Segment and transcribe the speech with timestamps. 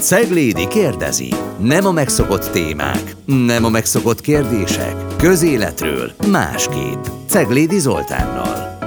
[0.00, 1.28] Ceglédi kérdezi.
[1.62, 4.94] Nem a megszokott témák, nem a megszokott kérdések.
[5.16, 7.04] Közéletről másképp.
[7.26, 8.78] Ceglédi Zoltánnal.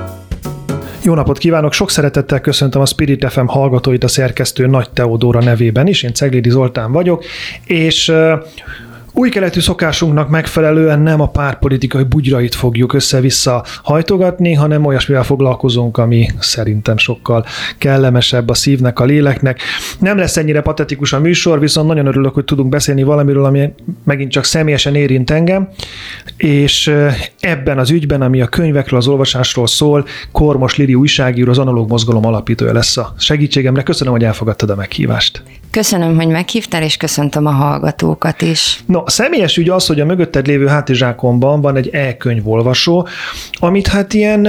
[1.04, 1.74] Jó napot kívánok!
[1.74, 6.04] Sok szeretettel köszöntöm a Spirit FM hallgatóit a szerkesztő Nagy Teodóra nevében is.
[6.04, 7.26] Én Ceglédi Zoltán vagyok,
[7.66, 8.14] és
[9.14, 16.30] új keletű szokásunknak megfelelően nem a párpolitikai bugyrait fogjuk össze-vissza hajtogatni, hanem olyasmivel foglalkozunk, ami
[16.40, 17.46] szerintem sokkal
[17.78, 19.62] kellemesebb a szívnek, a léleknek.
[20.00, 24.32] Nem lesz ennyire patetikus a műsor, viszont nagyon örülök, hogy tudunk beszélni valamiről, ami megint
[24.32, 25.70] csak személyesen érint engem,
[26.38, 26.94] és
[27.40, 32.26] ebben az ügyben, ami a könyvekről, az olvasásról szól, Kormos Lili újságíró, az Analóg Mozgalom
[32.26, 33.84] alapítója lesz a segítségemre.
[33.84, 35.44] Köszönöm, hogy elfogadtad a meghívást.
[35.72, 38.84] Köszönöm, hogy meghívtál, és köszöntöm a hallgatókat is.
[38.86, 43.08] No, a személyes ügy az, hogy a mögötted lévő hátizsákomban van egy e-könyvolvasó,
[43.54, 44.48] amit hát ilyen,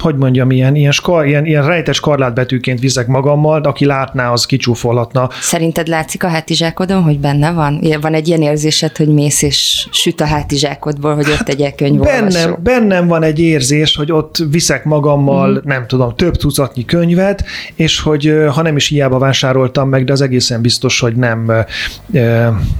[0.00, 4.46] hogy mondjam, ilyen, ilyen, skar, ilyen, ilyen rejtes karlátbetűként viszek magammal, de aki látná, az
[4.46, 5.28] kicsúfolhatna.
[5.40, 7.80] Szerinted látszik a hátizsákodon, hogy benne van?
[8.00, 12.28] Van egy ilyen érzésed, hogy mész és süt a hátizsákodból, hogy ott egy e-könyvolvasó?
[12.28, 15.56] Bennem, bennem van egy érzés, hogy ott viszek magammal, mm.
[15.64, 17.44] nem tudom, több tucatnyi könyvet,
[17.74, 21.52] és hogy ha nem is hiába vásároltam meg, de az egészen biztos, hogy nem,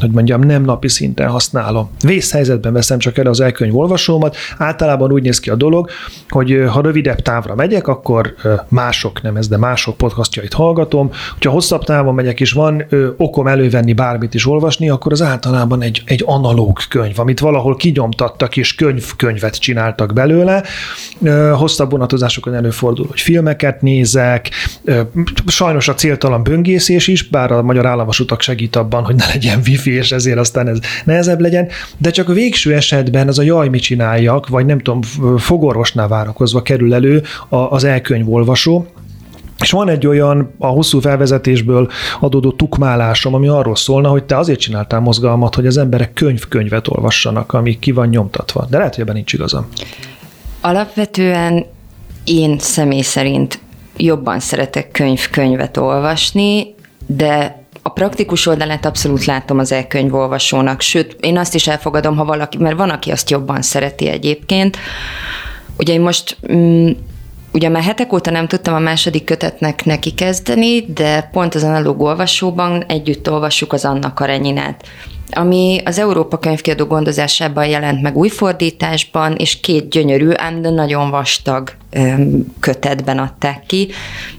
[0.01, 1.91] hogy mondjam, nem napi szinten használom.
[2.05, 4.37] Vészhelyzetben veszem csak el az elkönyv olvasómat.
[4.59, 5.91] Általában úgy néz ki a dolog,
[6.29, 8.35] hogy ha rövidebb távra megyek, akkor
[8.69, 11.11] mások, nem ez, de mások podcastjait hallgatom.
[11.41, 12.85] Ha hosszabb távon megyek, és van
[13.17, 18.57] okom elővenni bármit is olvasni, akkor az általában egy, egy analóg könyv, amit valahol kinyomtattak,
[18.57, 20.63] és könyv-könyvet csináltak belőle.
[21.53, 24.51] Hosszabb vonatozásokon előfordul, hogy filmeket nézek,
[25.47, 29.91] sajnos a céltalan böngészés is, bár a magyar államvasutak segít abban, hogy ne legyen wifi,
[29.91, 33.83] és ezért aztán ez nehezebb legyen, de csak a végső esetben az a jaj, mit
[33.83, 35.03] csináljak, vagy nem tudom,
[35.39, 38.87] fogorvosnál várakozva kerül elő az elkönyvolvasó,
[39.61, 44.61] és van egy olyan a hosszú felvezetésből adódó tukmálásom, ami arról szólna, hogy te azért
[44.61, 48.67] csináltál mozgalmat, hogy az emberek könyv-könyvet olvassanak, ami ki van nyomtatva.
[48.71, 49.67] De lehet, hogy ebben nincs igazam.
[50.61, 51.67] Alapvetően
[52.25, 53.59] én személy szerint
[53.97, 56.75] jobban szeretek könyv-könyvet olvasni,
[57.07, 57.60] de
[57.93, 62.91] praktikus oldalát abszolút látom az e-könyvolvasónak, sőt, én azt is elfogadom, ha valaki, mert van,
[62.91, 64.77] aki azt jobban szereti egyébként.
[65.79, 66.91] Ugye én most mm,
[67.53, 72.01] Ugye már hetek óta nem tudtam a második kötetnek neki kezdeni, de pont az analóg
[72.01, 74.85] olvasóban együtt olvassuk az Anna Karenyinát
[75.35, 81.11] ami az Európa könyvkiadó gondozásában jelent meg új fordításban, és két gyönyörű, ám de nagyon
[81.11, 81.73] vastag
[82.61, 83.89] kötetben adták ki,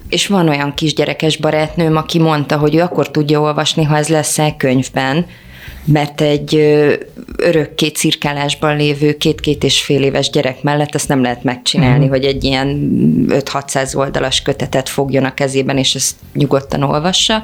[0.09, 4.39] és van olyan kisgyerekes barátnőm, aki mondta, hogy ő akkor tudja olvasni, ha ez lesz
[4.39, 5.25] egy könyvben,
[5.85, 6.55] mert egy
[7.37, 12.09] örökké cirkálásban lévő két-két és fél éves gyerek mellett ezt nem lehet megcsinálni, mm.
[12.09, 12.95] hogy egy ilyen
[13.27, 17.43] 5-600 oldalas kötetet fogjon a kezében, és ezt nyugodtan olvassa.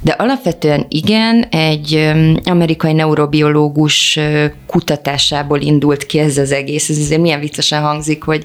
[0.00, 2.12] De alapvetően igen, egy
[2.44, 4.18] amerikai neurobiológus
[4.66, 6.88] kutatásából indult ki ez az egész.
[6.88, 8.44] Ez azért milyen viccesen hangzik, hogy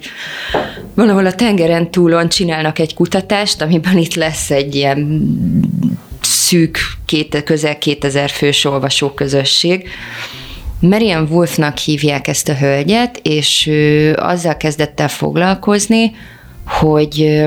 [0.94, 5.22] valahol a tengeren túlon csinálnak egy kutatást, amiben itt lesz egy ilyen
[6.20, 9.88] szűk, két, közel 2000 fős olvasóközösség,
[10.80, 16.12] Marian Wolfnak hívják ezt a hölgyet, és ő azzal kezdett el foglalkozni,
[16.66, 17.44] hogy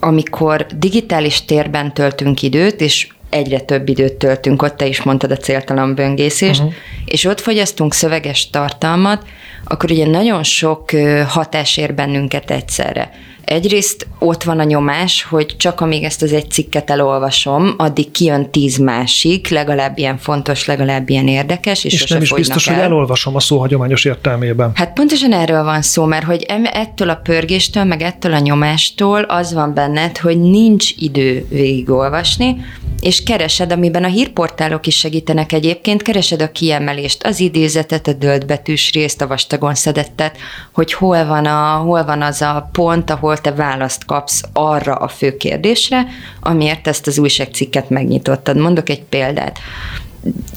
[0.00, 5.36] amikor digitális térben töltünk időt, és egyre több időt töltünk, ott te is mondtad a
[5.36, 6.74] céltalan böngészést, uh-huh.
[7.04, 9.26] és ott fogyasztunk szöveges tartalmat,
[9.64, 10.90] akkor ugye nagyon sok
[11.28, 13.10] hatás ér bennünket egyszerre.
[13.48, 18.50] Egyrészt ott van a nyomás, hogy csak amíg ezt az egy cikket elolvasom, addig kijön
[18.50, 22.74] tíz másik, legalább ilyen fontos, legalább ilyen érdekes, és, és nem is biztos, el.
[22.74, 24.70] hogy elolvasom a szó hagyományos értelmében.
[24.74, 29.52] Hát pontosan erről van szó, mert hogy ettől a pörgéstől, meg ettől a nyomástól az
[29.52, 32.56] van benned, hogy nincs idő végigolvasni,
[33.00, 38.92] és keresed, amiben a hírportálok is segítenek egyébként, keresed a kiemelést, az idézetet, a döltbetűs
[38.92, 40.36] részt, a vastagon szedettet,
[40.72, 45.08] hogy hol van, a, hol van az a pont, ahol te választ kapsz arra a
[45.08, 46.06] fő kérdésre,
[46.40, 48.56] amiért ezt az újságcikket megnyitottad.
[48.56, 49.58] Mondok egy példát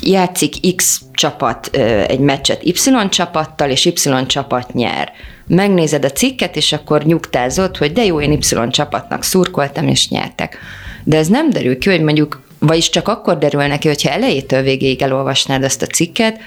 [0.03, 1.75] játszik X csapat
[2.07, 2.73] egy meccset Y
[3.09, 5.11] csapattal, és Y csapat nyer.
[5.47, 10.57] Megnézed a cikket, és akkor nyugtázod, hogy de jó, én Y csapatnak szurkoltam, és nyertek
[11.03, 15.01] de ez nem derül ki, hogy mondjuk, vagyis csak akkor derül neki, hogyha elejétől végéig
[15.01, 16.39] elolvasnád ezt a cikket,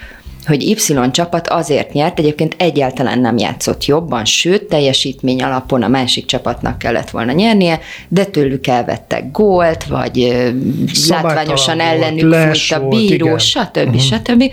[0.45, 6.25] hogy Y csapat azért nyert, egyébként egyáltalán nem játszott jobban, sőt, teljesítmény alapon a másik
[6.25, 10.43] csapatnak kellett volna nyernie, de tőlük elvettek gólt, vagy
[11.07, 13.37] látványosan ellenük fújt a bíró, igen.
[13.37, 13.77] stb.
[13.77, 13.99] Uh-huh.
[13.99, 14.43] stb.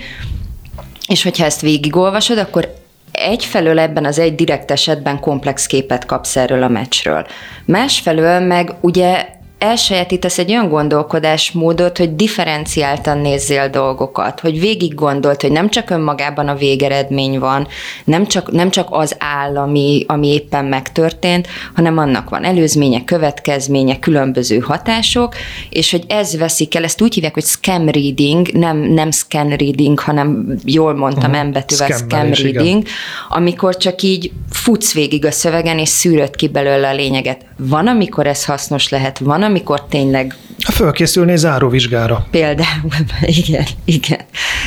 [1.09, 2.75] És hogyha ezt végigolvasod, akkor
[3.13, 7.27] egyfelől ebben az egy direkt esetben komplex képet kapsz erről a meccsről.
[7.65, 9.27] Másfelől meg ugye
[9.63, 16.49] elsajátítasz egy olyan gondolkodásmódot, hogy differenciáltan nézzél dolgokat, hogy végig gondolt, hogy nem csak önmagában
[16.49, 17.67] a végeredmény van,
[18.05, 23.99] nem csak, nem csak az áll, ami, ami éppen megtörtént, hanem annak van előzménye, következménye,
[23.99, 25.35] különböző hatások,
[25.71, 29.99] és hogy ez veszik el, ezt úgy hívják, hogy scam reading, nem, nem scan reading,
[29.99, 31.45] hanem jól mondtam, uh-huh.
[31.45, 32.85] embetűvel scam, scam reading, igen.
[33.29, 37.52] amikor csak így futsz végig a szövegen, és szűröd ki belőle a lényeget.
[37.69, 40.35] Van, amikor ez hasznos lehet, van, amikor tényleg...
[40.65, 42.27] Ha fölkészülnél záróvizsgára.
[42.31, 42.91] Például,
[43.47, 44.21] igen, igen.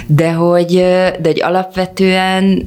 [0.08, 0.74] De hogy,
[1.20, 2.66] de hogy alapvetően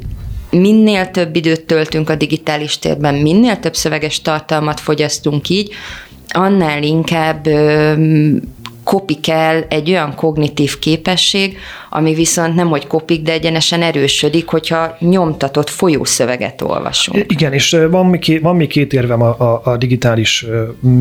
[0.51, 5.75] minél több időt töltünk a digitális térben, minél több szöveges tartalmat fogyasztunk így,
[6.29, 7.49] annál inkább
[8.89, 11.57] kopik el egy olyan kognitív képesség,
[11.91, 17.25] ami viszont nem hogy kopik, de egyenesen erősödik, hogyha nyomtatott folyószöveget olvasunk.
[17.33, 20.47] Igen, és van még, van még két érvem a, a, a digitális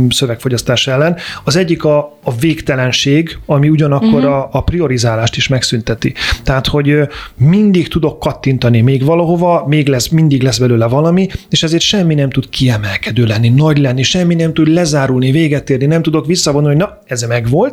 [0.09, 1.15] szövegfogyasztás ellen.
[1.43, 4.33] Az egyik a, a végtelenség, ami ugyanakkor uh-huh.
[4.33, 6.13] a, a priorizálást is megszünteti.
[6.43, 6.95] Tehát, hogy
[7.35, 12.29] mindig tudok kattintani még valahova, még lesz, mindig lesz belőle valami, és ezért semmi nem
[12.29, 16.77] tud kiemelkedő lenni, nagy lenni, semmi nem tud lezárulni, véget érni, nem tudok visszavonni, hogy
[16.77, 17.23] na, ez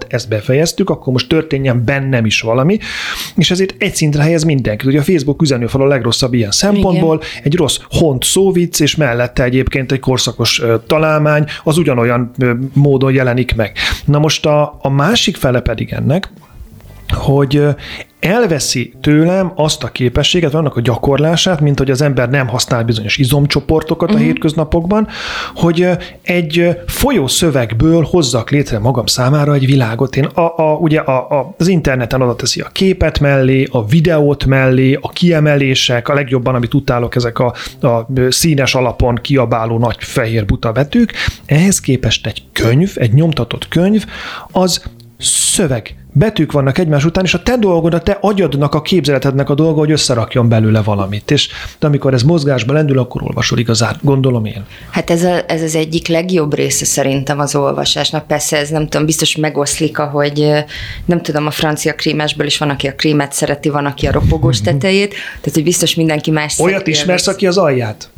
[0.05, 2.79] megvolt, ezt befejeztük, akkor most történjen bennem is valami,
[3.37, 4.89] és ezért egy szintre helyez mindenkit.
[4.89, 7.43] Ugye a Facebook üzenőfal a legrosszabb ilyen szempontból, Igen.
[7.43, 12.31] egy rossz hont szóvic, és mellette egyébként egy korszakos találmány, az ugyanolyan
[12.73, 13.73] módon jelenik meg.
[14.05, 16.31] Na most a, a másik fele pedig ennek,
[17.09, 17.63] hogy
[18.25, 23.17] elveszi tőlem azt a képességet, annak a gyakorlását, mint hogy az ember nem használ bizonyos
[23.17, 24.15] izomcsoportokat uh-huh.
[24.15, 24.33] a mhm.
[24.33, 25.09] hétköznapokban,
[25.55, 25.89] hogy
[26.23, 30.17] egy folyó szövegből hozzak létre magam számára egy világot.
[30.17, 34.45] Én a, a, ugye a, a, az interneten oda teszi a képet mellé, a videót
[34.45, 40.45] mellé, a kiemelések, a legjobban, amit utálok, ezek a, a színes alapon kiabáló nagy fehér
[40.45, 41.13] buta betűk.
[41.47, 44.05] Ehhez képest egy könyv, egy nyomtatott könyv,
[44.51, 44.83] az
[45.19, 49.55] szöveg betűk vannak egymás után, és a te dolgod, a te agyadnak, a képzeletednek a
[49.55, 51.31] dolga, hogy összerakjon belőle valamit.
[51.31, 54.65] És de amikor ez mozgásba lendül, akkor olvasol igazán, gondolom én.
[54.91, 58.27] Hát ez, a, ez az egyik legjobb része szerintem az olvasásnak.
[58.27, 60.51] Persze ez nem tudom, biztos megoszlik, ahogy
[61.05, 64.61] nem tudom, a francia krímesből is van, aki a krímet szereti, van, aki a ropogós
[64.61, 68.09] tetejét, tehát hogy biztos mindenki más Olyat ismersz, aki az alját?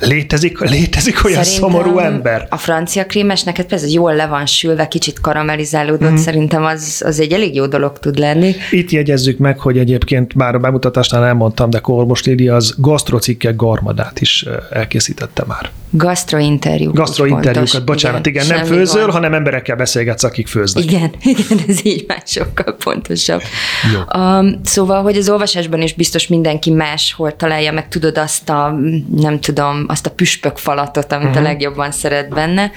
[0.00, 2.46] Létezik, létezik olyan szerintem szomorú ember?
[2.50, 6.16] A francia krémes neked persze jól le van sülve, kicsit karamellizálódott, mm.
[6.16, 8.54] szerintem az, az egy elég jó dolog tud lenni.
[8.70, 14.20] Itt jegyezzük meg, hogy egyébként már a bemutatásnál elmondtam, de Kormos Lili az gasztrocikkek garmadát
[14.20, 15.70] is elkészítette már.
[15.96, 16.92] Gastrointerjú.
[16.92, 19.10] Gastrointerjúkat, bocsánat, igen, igen nem főzöl, van.
[19.10, 20.84] hanem emberekkel beszélgetsz, akik főznek.
[20.84, 23.42] Igen, igen, ez így már sokkal pontosabb.
[23.92, 24.20] Jó.
[24.20, 28.78] Um, szóval, hogy az olvasásban is biztos mindenki máshol találja meg, tudod azt a,
[29.16, 31.38] nem tudom, azt a püspök falatot, amit uh-huh.
[31.38, 31.50] a mhm.
[31.50, 32.70] legjobban szeret benne.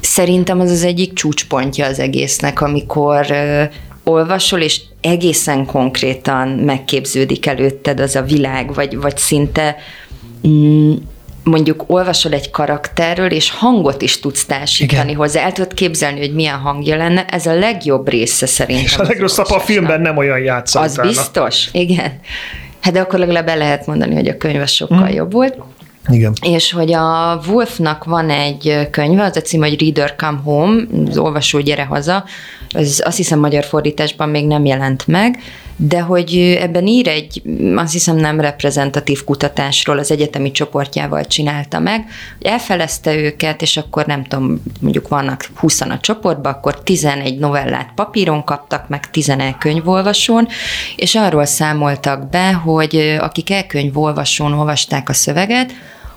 [0.00, 3.62] Szerintem az az egyik csúcspontja az egésznek, amikor uh,
[4.04, 9.76] olvasol, és egészen konkrétan megképződik előtted az a világ, vagy, vagy szinte
[10.48, 10.92] mm,
[11.44, 15.16] mondjuk olvasol egy karakterről, és hangot is tudsz társítani Igen.
[15.16, 15.44] hozzá.
[15.44, 17.24] El tudod képzelni, hogy milyen hangja lenne.
[17.24, 18.84] Ez a legjobb része szerintem.
[18.84, 20.82] És a legrosszabb a filmben nem olyan játszott.
[20.82, 22.20] Az biztos, igen.
[22.80, 25.14] Hát de akkor legalább el lehet mondani, hogy a könyv sokkal hmm.
[25.14, 25.56] jobb volt.
[26.08, 26.32] Igen.
[26.42, 31.18] És hogy a Wolfnak van egy könyve, az a cím, hogy Reader Come Home, az
[31.18, 32.24] olvasó gyere haza,
[32.68, 35.38] ez azt hiszem magyar fordításban még nem jelent meg,
[35.88, 37.42] de hogy ebben ír egy,
[37.74, 42.04] azt hiszem nem reprezentatív kutatásról az egyetemi csoportjával csinálta meg,
[42.38, 47.90] hogy elfelezte őket, és akkor nem tudom, mondjuk vannak 20 a csoportban, akkor 11 novellát
[47.94, 50.48] papíron kaptak, meg 11 könyvolvasón,
[50.96, 55.72] és arról számoltak be, hogy akik elkönyvolvasón olvasták a szöveget,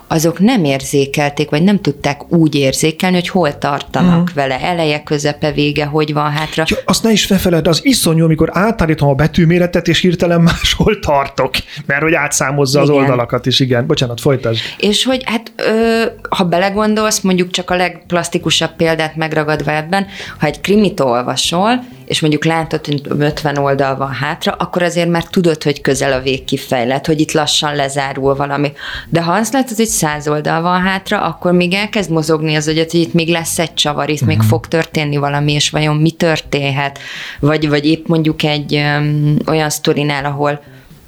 [0.08, 4.34] azok nem érzékelték, vagy nem tudták úgy érzékelni, hogy hol tartanak uh-huh.
[4.34, 6.64] vele, eleje, közepe, vége, hogy van hátra.
[6.66, 11.50] Ja, azt ne is felfeled, az iszonyú, amikor átállítom a betűméretet, és hirtelen máshol tartok,
[11.86, 12.94] mert hogy átszámozza igen.
[12.94, 13.86] az oldalakat is, igen.
[13.86, 14.60] Bocsánat, folytasd.
[14.78, 20.06] És hogy hát, ö, ha belegondolsz, mondjuk csak a legplastikusabb példát megragadva ebben,
[20.38, 25.24] ha egy krimit olvasol, és mondjuk látod, hogy 50 oldal van hátra, akkor azért már
[25.24, 28.72] tudod, hogy közel a vég kifejlett, hogy itt lassan lezárul valami.
[29.08, 32.90] De ha azt látod, hogy 100 oldal van hátra, akkor még elkezd mozogni az agyat,
[32.90, 34.28] hogy itt még lesz egy csavar, itt uh-huh.
[34.28, 34.46] még mhm.
[34.46, 36.98] fog történni valami, és vajon mi történhet?
[37.40, 40.60] Vagy, vagy épp mondjuk egy um, olyan sztorinál, ahol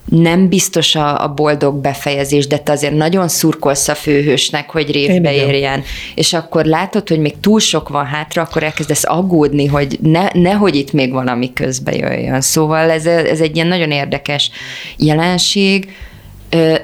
[0.09, 5.35] nem biztos a, a boldog befejezés, de te azért nagyon szurkolsz a főhősnek, hogy révbe
[5.35, 5.83] érjen.
[6.15, 10.75] És akkor látod, hogy még túl sok van hátra, akkor elkezdesz aggódni, hogy ne, nehogy
[10.75, 12.41] itt még valami közbe jöjjön.
[12.41, 14.51] Szóval ez, ez egy ilyen nagyon érdekes
[14.97, 15.93] jelenség.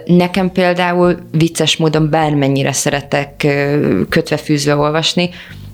[0.05, 3.47] Nekem például vicces módon bármennyire szeretek
[4.09, 5.31] kötve fűzve olvasni,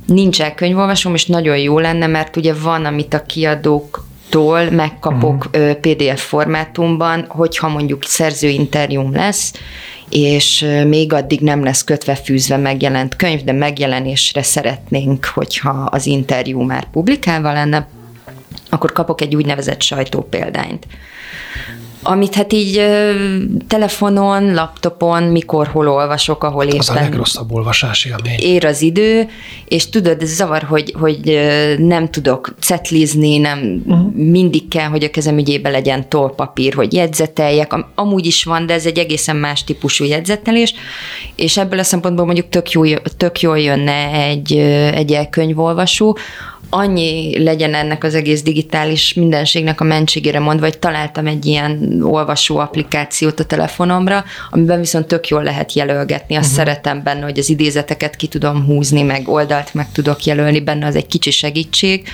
[0.06, 5.62] nincs elkönyvolvasom, és nagyon jó lenne, mert ugye van, amit a kiadók tól megkapok uh-huh.
[5.62, 5.80] Mhm.
[5.80, 9.52] PDF formátumban, hogyha mondjuk szerzőinterjúm lesz,
[10.08, 16.60] és még addig nem lesz kötve fűzve megjelent könyv, de megjelenésre szeretnénk, hogyha az interjú
[16.60, 17.88] már publikálva lenne,
[18.68, 20.86] akkor kapok egy úgynevezett sajtópéldányt
[22.02, 22.82] amit hát így
[23.68, 26.78] telefonon, laptopon, mikor, hol olvasok, ahol éppen...
[26.78, 28.38] Az a legrosszabb olvasási élmény.
[28.38, 29.28] Ér az idő,
[29.68, 31.40] és tudod, ez zavar, hogy, hogy
[31.78, 34.12] nem tudok cetlizni, nem uh-huh.
[34.14, 37.74] mindig kell, hogy a kezem ügyébe legyen tollpapír, hogy jegyzeteljek.
[37.94, 40.74] Amúgy is van, de ez egy egészen más típusú jegyzetelés,
[41.36, 42.82] és ebből a szempontból mondjuk tök, jó,
[43.16, 44.56] tök jól jönne egy,
[44.94, 46.18] egy elkönyvolvasó,
[46.70, 52.58] annyi legyen ennek az egész digitális mindenségnek a mentségére mondva, hogy találtam egy ilyen olvasó
[52.58, 56.34] applikációt a telefonomra, amiben viszont tök jól lehet jelölgetni.
[56.34, 56.64] Azt uh-huh.
[56.64, 60.96] szeretem benne, hogy az idézeteket ki tudom húzni, meg oldalt meg tudok jelölni benne, az
[60.96, 62.08] egy kicsi segítség,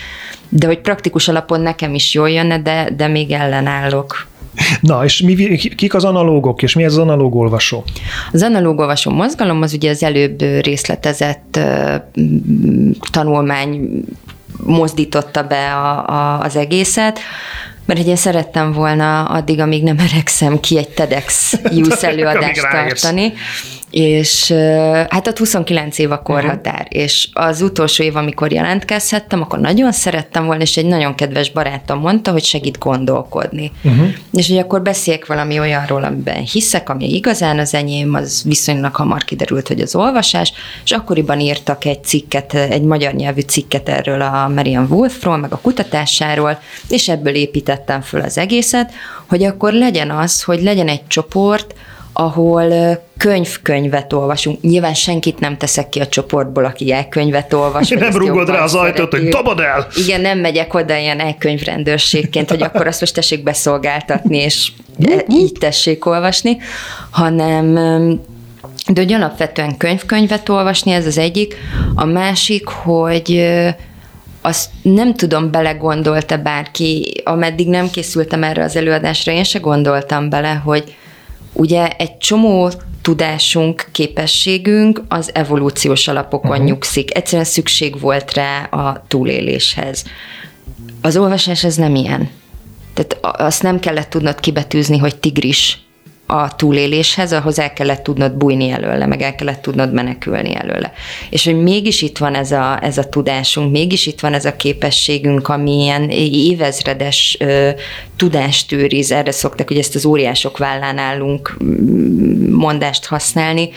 [0.49, 4.27] de hogy praktikus alapon nekem is jól jönne, de, de még ellenállok.
[4.81, 7.85] Na, és mi, kik az analógok, és mi ez az analóg olvasó?
[8.33, 11.59] Az analóg olvasó mozgalom az ugye az előbb részletezett
[13.11, 14.03] tanulmány
[14.65, 17.19] mozdította be a, a, az egészet,
[17.85, 23.33] mert hogy én szerettem volna addig, amíg nem öregszem ki egy TEDx Youth előadást tartani,
[23.91, 24.53] és
[25.09, 27.03] hát ott 29 év a korhatár, uh-huh.
[27.03, 31.99] és az utolsó év, amikor jelentkezhettem, akkor nagyon szerettem volna, és egy nagyon kedves barátom
[31.99, 33.73] mondta, hogy segít gondolkodni.
[33.83, 34.07] Uh-huh.
[34.33, 39.25] És hogy akkor beszéljek valami olyanról, amiben hiszek, ami igazán az enyém, az viszonylag hamar
[39.25, 40.53] kiderült, hogy az olvasás,
[40.85, 45.61] és akkoriban írtak egy cikket, egy magyar nyelvű cikket erről a Marian Wolfról, meg a
[45.63, 48.93] kutatásáról, és ebből építettem föl az egészet,
[49.29, 51.75] hogy akkor legyen az, hogy legyen egy csoport,
[52.19, 54.61] ahol könyv-könyvet olvasunk.
[54.61, 57.89] Nyilván senkit nem teszek ki a csoportból, aki elkönyvet olvas.
[57.89, 59.87] Nem rúgod rá az ajtót, hogy dobod el!
[59.97, 64.73] Igen, nem megyek oda ilyen elkönyvrendőrségként, hogy akkor azt most tessék beszolgáltatni, és
[65.29, 66.57] így tessék olvasni,
[67.11, 67.73] hanem
[68.93, 71.57] de hogy alapvetően könyv-könyvet olvasni, ez az egyik.
[71.95, 73.49] A másik, hogy
[74.41, 80.53] azt nem tudom, belegondolta bárki, ameddig nem készültem erre az előadásra, én se gondoltam bele,
[80.65, 80.95] hogy
[81.57, 82.71] Ugye egy csomó
[83.03, 86.67] tudásunk, képességünk az evolúciós alapokon uh-huh.
[86.67, 87.17] nyugszik.
[87.17, 90.05] Egyszerűen szükség volt rá a túléléshez.
[91.01, 92.31] Az olvasás ez nem ilyen.
[92.95, 95.86] Tehát azt nem kellett tudnod kibetűzni, hogy tigris
[96.27, 100.93] a túléléshez, ahhoz el kellett tudnod bújni előle, meg el kellett tudnod menekülni előle.
[101.31, 104.57] És hogy mégis itt van ez a, ez a tudásunk, mégis itt van ez a
[104.57, 107.71] képességünk, ami ilyen évezredes ö,
[108.17, 111.57] tudást őriz, erre szoktak, hogy ezt az óriások vállán állunk
[112.51, 113.71] mondást használni,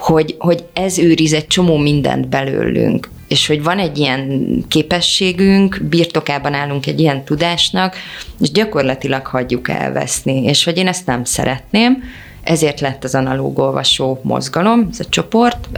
[0.00, 3.08] hogy, hogy ez őriz egy csomó mindent belőlünk.
[3.28, 7.96] És hogy van egy ilyen képességünk, birtokában állunk egy ilyen tudásnak,
[8.40, 12.02] és gyakorlatilag hagyjuk elveszni, és hogy én ezt nem szeretném,
[12.42, 15.68] ezért lett az analóg olvasó mozgalom, ez a csoport,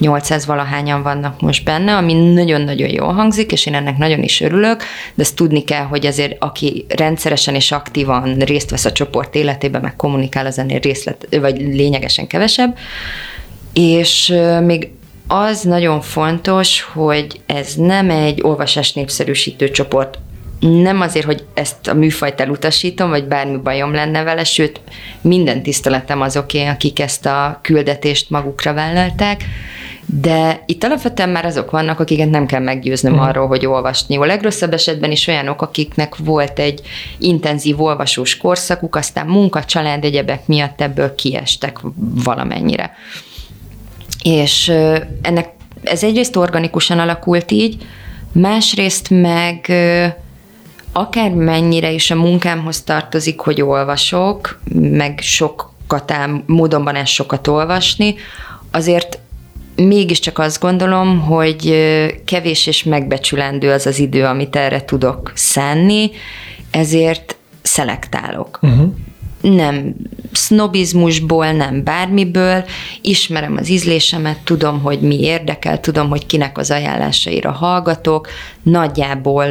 [0.00, 4.82] 1800 valahányan vannak most benne, ami nagyon-nagyon jól hangzik, és én ennek nagyon is örülök,
[5.14, 9.80] de ezt tudni kell, hogy azért aki rendszeresen és aktívan részt vesz a csoport életében,
[9.80, 12.76] meg kommunikál, az ennél részlet, vagy lényegesen kevesebb,
[13.72, 14.90] és még
[15.26, 20.18] az nagyon fontos, hogy ez nem egy olvasás népszerűsítő csoport.
[20.60, 24.80] Nem azért, hogy ezt a műfajt elutasítom, vagy bármi bajom lenne vele, sőt,
[25.20, 29.44] minden tiszteletem azoké, akik ezt a küldetést magukra vállalták,
[30.06, 33.18] de itt alapvetően már azok vannak, akiket nem kell meggyőznöm mm.
[33.18, 34.16] arról, hogy olvasni.
[34.16, 36.80] A legrosszabb esetben is olyanok, akiknek volt egy
[37.18, 41.78] intenzív olvasós korszakuk, aztán munka, család, egyebek miatt ebből kiestek
[42.24, 42.94] valamennyire.
[44.22, 44.72] És
[45.22, 45.48] ennek
[45.82, 47.86] ez egyrészt organikusan alakult így,
[48.32, 49.72] másrészt meg
[50.92, 56.12] akár mennyire is a munkámhoz tartozik, hogy olvasok, meg sokat
[56.46, 58.14] módonban ez sokat olvasni,
[58.70, 59.18] azért
[59.76, 61.74] mégiscsak azt gondolom, hogy
[62.24, 66.10] kevés és megbecsülendő az az idő, amit erre tudok szánni,
[66.70, 68.58] ezért szelektálok.
[68.62, 68.94] Uh-huh
[69.40, 69.94] nem
[70.32, 72.64] sznobizmusból, nem bármiből,
[73.00, 78.28] ismerem az ízlésemet, tudom, hogy mi érdekel, tudom, hogy kinek az ajánlásaira hallgatok,
[78.62, 79.44] nagyjából,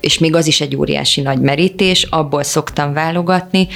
[0.00, 3.68] és még az is egy óriási nagy merítés, abból szoktam válogatni,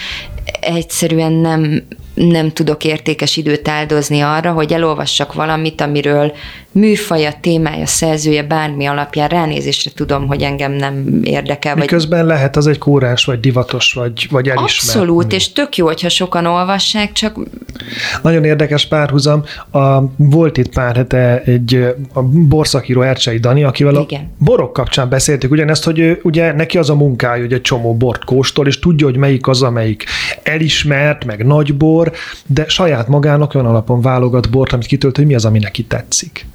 [0.60, 1.82] egyszerűen nem,
[2.14, 6.32] nem tudok értékes időt áldozni arra, hogy elolvassak valamit, amiről
[6.72, 11.74] műfaja, témája, szerzője, bármi alapján ránézésre tudom, hogy engem nem érdekel.
[11.74, 12.28] Miközben vagy...
[12.28, 14.98] lehet az egy kórás, vagy divatos, vagy, vagy elismert.
[14.98, 17.36] Abszolút, és tök jó, hogyha sokan olvassák, csak...
[18.22, 19.44] Nagyon érdekes párhuzam.
[19.70, 24.20] A, volt itt pár hete egy a borszakíró Ercsei Dani, akivel Igen.
[24.20, 28.24] a borok kapcsán beszéltük ugyanezt, hogy ugye neki az a munkája, hogy egy csomó bort
[28.24, 30.04] kóstol, és tudja, hogy melyik az, amelyik
[30.42, 32.12] elismert, meg nagy bor,
[32.46, 36.46] de saját magának olyan alapon válogat bort, amit kitölt, hogy mi az, ami neki tetszik.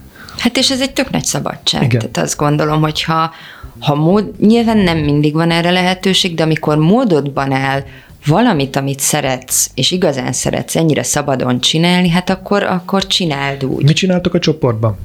[0.44, 1.84] Hát és ez egy tök nagy szabadság.
[1.84, 2.00] Igen.
[2.00, 3.34] Tehát azt gondolom, hogy ha,
[3.80, 7.84] ha mód, nyilván nem mindig van erre lehetőség, de amikor módodban áll
[8.26, 13.84] valamit, amit szeretsz, és igazán szeretsz ennyire szabadon csinálni, hát akkor, akkor csináld úgy.
[13.84, 14.98] Mit csináltok a csoportban?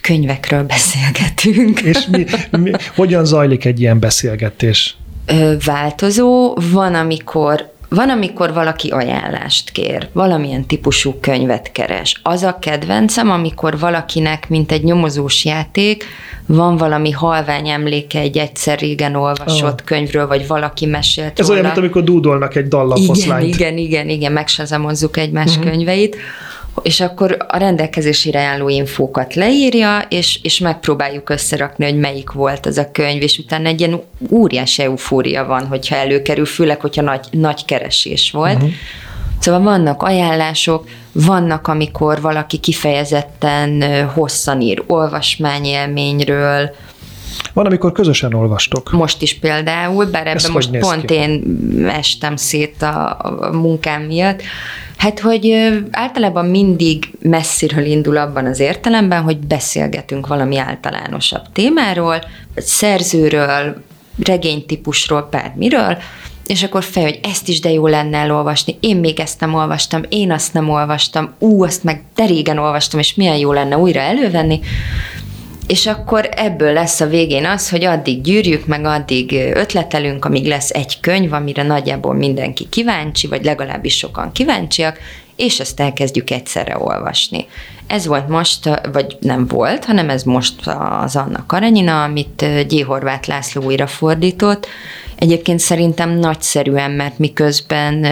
[0.00, 1.80] Könyvekről beszélgetünk.
[1.80, 4.96] És mi, mi, hogyan zajlik egy ilyen beszélgetés?
[5.64, 12.20] Változó, van, amikor van, amikor valaki ajánlást kér, valamilyen típusú könyvet keres.
[12.22, 16.04] Az a kedvencem, amikor valakinek, mint egy nyomozós játék,
[16.46, 19.86] van valami halvány emléke egy egyszer régen olvasott oh.
[19.86, 21.52] könyvről, vagy valaki mesélt Ez róla.
[21.52, 23.54] olyan, mint amikor dúdolnak egy dallaposzlányt.
[23.54, 25.70] Igen, igen, igen, igen, megsezemozzuk egymás uh-huh.
[25.70, 26.16] könyveit
[26.82, 32.78] és akkor a rendelkezésére álló infókat leírja, és, és megpróbáljuk összerakni, hogy melyik volt az
[32.78, 37.64] a könyv, és utána egy ilyen óriási eufória van, hogyha előkerül, főleg, hogyha nagy, nagy
[37.64, 38.54] keresés volt.
[38.54, 38.70] Uh-huh.
[39.38, 46.74] Szóval vannak ajánlások, vannak, amikor valaki kifejezetten hosszan ír olvasmányélményről,
[47.52, 48.90] van, amikor közösen olvastok.
[48.90, 51.14] Most is például, bár ebben most pont ki?
[51.14, 51.42] én
[51.88, 54.42] estem szét a, a munkám miatt,
[55.02, 62.24] Hát, hogy általában mindig messziről indul abban az értelemben, hogy beszélgetünk valami általánosabb témáról, vagy
[62.54, 63.82] szerzőről,
[64.24, 65.98] regénytípusról, bármiről,
[66.46, 70.02] és akkor fel, hogy ezt is de jó lenne elolvasni, én még ezt nem olvastam,
[70.08, 74.00] én azt nem olvastam, ú, azt meg de régen olvastam, és milyen jó lenne újra
[74.00, 74.60] elővenni,
[75.66, 80.70] és akkor ebből lesz a végén az, hogy addig gyűrjük, meg addig ötletelünk, amíg lesz
[80.70, 84.98] egy könyv, amire nagyjából mindenki kíváncsi, vagy legalábbis sokan kíváncsiak,
[85.36, 87.46] és ezt elkezdjük egyszerre olvasni.
[87.86, 90.54] Ez volt most, vagy nem volt, hanem ez most
[91.02, 92.84] az Anna Karenina, amit G.
[92.84, 94.66] Horváth László újra fordított.
[95.16, 98.06] Egyébként szerintem nagyszerűen, mert miközben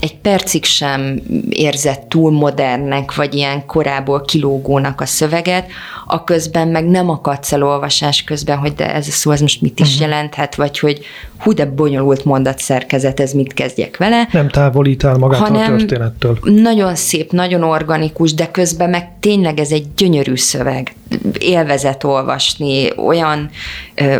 [0.00, 5.70] egy percig sem érzett túl modernnek, vagy ilyen korából kilógónak a szöveget,
[6.06, 9.60] a közben meg nem akadsz el olvasás közben, hogy de ez a szó, ez most
[9.60, 10.08] mit is uh-huh.
[10.08, 11.00] jelenthet, vagy hogy
[11.38, 14.28] hú, de bonyolult mondatszerkezet, ez mit kezdjek vele.
[14.32, 16.38] Nem távolít el magát hanem a történettől.
[16.42, 20.94] Nagyon szép, nagyon organikus, de közben meg tényleg ez egy gyönyörű szöveg.
[21.38, 23.50] Élvezet olvasni, olyan,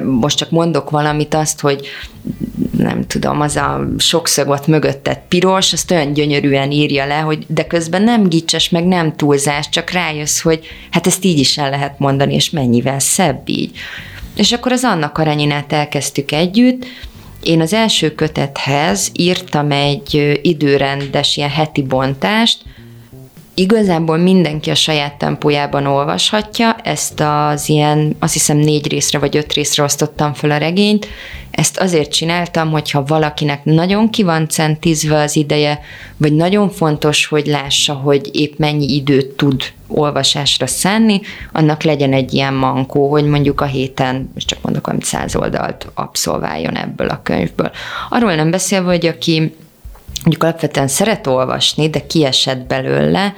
[0.04, 1.86] most csak mondok valamit azt, hogy
[2.78, 4.66] nem tudom, az a sokszög ott
[5.28, 9.90] piros, azt olyan gyönyörűen írja le, hogy de közben nem gicses, meg nem túlzás, csak
[9.90, 13.70] rájössz, hogy hát ezt így is el lehet mondani, és mennyivel szebb így.
[14.36, 16.86] És akkor az Anna Karenyinát elkezdtük együtt,
[17.42, 22.62] én az első kötethez írtam egy időrendes ilyen heti bontást,
[23.58, 29.52] Igazából mindenki a saját tempójában olvashatja, ezt az ilyen, azt hiszem négy részre vagy öt
[29.52, 31.08] részre osztottam fel a regényt,
[31.50, 35.80] ezt azért csináltam, hogyha valakinek nagyon ki van centízve az ideje,
[36.16, 41.20] vagy nagyon fontos, hogy lássa, hogy épp mennyi időt tud olvasásra szánni,
[41.52, 45.86] annak legyen egy ilyen mankó, hogy mondjuk a héten, most csak mondok, amit száz oldalt
[45.94, 47.70] abszolváljon ebből a könyvből.
[48.08, 49.52] Arról nem beszélve, hogy aki
[50.22, 53.34] mondjuk alapvetően szeret olvasni, de kiesett belőle,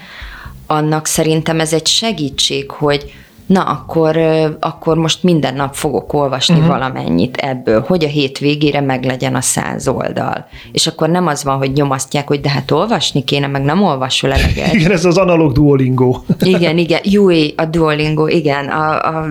[0.66, 3.12] annak szerintem ez egy segítség, hogy
[3.50, 4.16] na akkor,
[4.60, 6.68] akkor most minden nap fogok olvasni uh-huh.
[6.68, 10.46] valamennyit ebből, hogy a hét végére meglegyen a száz oldal.
[10.72, 14.32] És akkor nem az van, hogy nyomasztják, hogy de hát olvasni kéne, meg nem olvasol
[14.32, 14.72] eleget.
[14.78, 16.20] Igen, ez az analóg duolingo.
[16.40, 19.26] igen, igen, jó, a duolingo, igen, a, a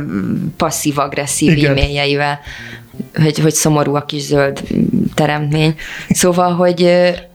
[0.57, 2.39] passzív-agresszív e-mailjeivel
[3.13, 4.63] hogy, hogy szomorú a kis zöld
[5.13, 5.75] teremtmény.
[6.09, 6.81] Szóval, hogy,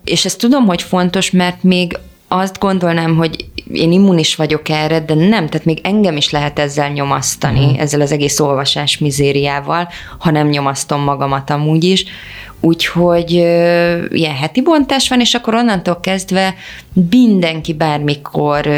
[0.04, 5.14] és ezt tudom, hogy fontos, mert még azt gondolnám, hogy én immunis vagyok erre, de
[5.14, 7.81] nem, tehát még engem is lehet ezzel nyomasztani, uh-huh.
[7.81, 12.05] ezzel az egész olvasás mizériával, ha nem nyomasztom magamat amúgy is.
[12.64, 13.31] Úgyhogy
[14.11, 16.55] ilyen heti bontás van, és akkor onnantól kezdve
[17.11, 18.68] mindenki bármikor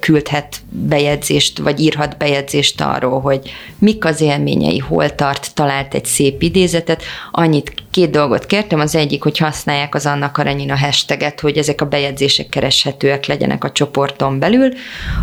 [0.00, 6.42] küldhet bejegyzést, vagy írhat bejegyzést arról, hogy mik az élményei, hol tart, talált egy szép
[6.42, 7.02] idézetet.
[7.30, 11.86] Annyit, két dolgot kértem, az egyik, hogy használják az Anna Karenina hashtaget, hogy ezek a
[11.86, 14.72] bejegyzések kereshetőek legyenek a csoporton belül.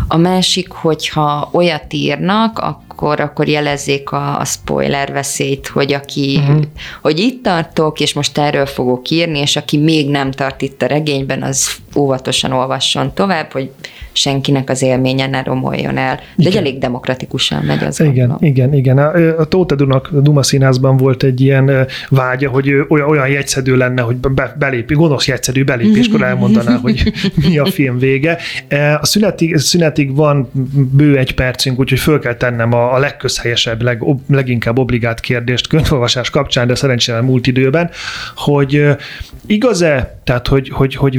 [0.08, 6.62] A másik, hogyha olyat írnak, akkor, akkor jelezzék a, a spoiler veszélyt, hogy aki, uh-huh.
[7.02, 10.86] hogy itt tartok, és most erről fogok írni, és aki még nem tart itt a
[10.86, 13.70] regényben, az óvatosan olvasson tovább, hogy
[14.12, 16.14] senkinek az élménye ne romoljon el.
[16.14, 16.52] De igen.
[16.52, 18.00] egy elég demokratikusan megy az.
[18.00, 18.38] Igen, gondolom.
[18.40, 18.98] igen, igen.
[18.98, 24.16] A, Tóth Edunak Duma Színházban volt egy ilyen vágya, hogy olyan, olyan jegyszedő lenne, hogy
[24.16, 27.12] be, belépi, gonosz jegyszedő belépéskor elmondaná, hogy
[27.48, 28.38] mi a film vége.
[29.00, 30.50] A szünetig, szünetig van
[30.92, 36.30] bő egy percünk, úgyhogy föl kell tennem a, a legközhelyesebb, leg, leginkább obligált kérdést könyvolvasás
[36.30, 37.90] kapcsán, de szerencsére múlt időben,
[38.34, 38.86] hogy
[39.46, 41.16] igaz-e, tehát hogy, hogy, hogy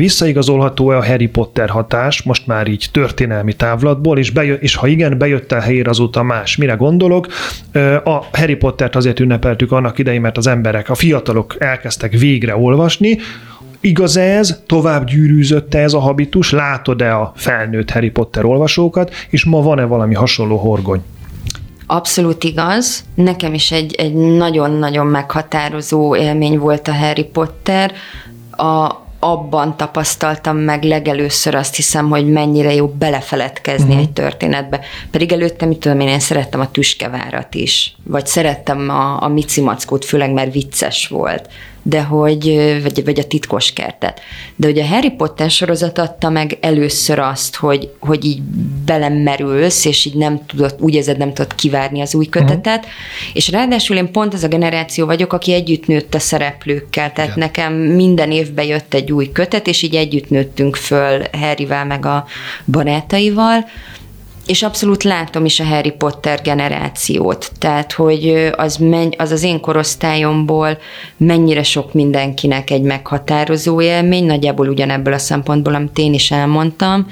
[0.62, 5.18] visszaigazolható-e a Harry Potter hatás, most már így történelmi távlatból, és, bejö, és ha igen,
[5.18, 6.56] bejött el helyére azóta más.
[6.56, 7.28] Mire gondolok?
[8.04, 13.18] A Harry Pottert azért ünnepeltük annak idején, mert az emberek, a fiatalok elkezdtek végre olvasni,
[13.84, 19.62] Igaz ez, tovább gyűrűzött ez a habitus, látod-e a felnőtt Harry Potter olvasókat, és ma
[19.62, 21.02] van-e valami hasonló horgony?
[21.88, 23.04] Abszolút igaz.
[23.16, 27.92] Nekem is egy, egy nagyon-nagyon meghatározó élmény volt a Harry Potter.
[28.52, 28.92] A,
[29.24, 34.02] abban tapasztaltam meg legelőször azt hiszem, hogy mennyire jó belefeledkezni uh-huh.
[34.02, 34.80] egy történetbe.
[35.12, 39.62] Pedig előtte, mit tudom én, én szerettem a tüskevárat is, vagy szerettem a, a Mici
[39.62, 41.50] Mackót, főleg mert vicces volt
[41.84, 42.44] de hogy,
[42.84, 44.20] vagy, vagy a titkos kertet.
[44.56, 48.42] De hogy a Harry Potter sorozat adta meg először azt, hogy, hogy így
[48.86, 52.92] belemerülsz, és így nem tudod, úgy érzed, nem tudod kivárni az új kötetet, uh-huh.
[53.34, 57.44] és ráadásul én pont az a generáció vagyok, aki együtt nőtt a szereplőkkel, tehát ja.
[57.44, 62.26] nekem minden évben jött egy új kötet, és így együtt nőttünk föl Harryvel meg a
[62.66, 63.66] barátaival,
[64.52, 69.60] és abszolút látom is a Harry Potter generációt, tehát hogy az, menny, az az én
[69.60, 70.78] korosztályomból
[71.18, 77.08] mennyire sok mindenkinek egy meghatározó élmény, nagyjából ugyanebből a szempontból, amit én is elmondtam,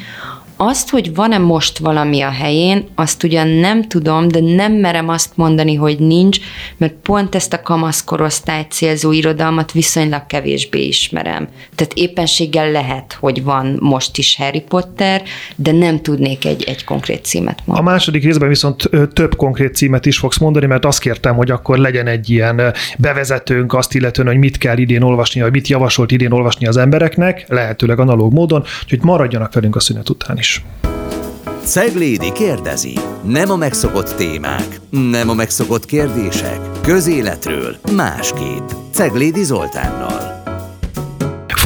[0.62, 5.32] azt, hogy van-e most valami a helyén, azt ugyan nem tudom, de nem merem azt
[5.36, 6.38] mondani, hogy nincs,
[6.78, 11.48] mert pont ezt a kamaszkorosztály célzó irodalmat viszonylag kevésbé ismerem.
[11.76, 15.22] Tehát éppenséggel lehet, hogy van most is Harry Potter,
[15.56, 17.88] de nem tudnék egy, egy konkrét címet mondani.
[17.88, 21.78] A második részben viszont több konkrét címet is fogsz mondani, mert azt kértem, hogy akkor
[21.78, 26.32] legyen egy ilyen bevezetőnk azt illetően, hogy mit kell idén olvasni, vagy mit javasolt idén
[26.32, 30.64] olvasni az embereknek, lehetőleg analóg módon, úgyhogy maradjanak velünk a szünet után is is.
[31.64, 32.94] Ceglédi kérdezi.
[33.24, 36.60] Nem a megszokott témák, nem a megszokott kérdések.
[36.82, 38.70] Közéletről másképp.
[38.94, 40.39] Ceglédi Zoltánnal.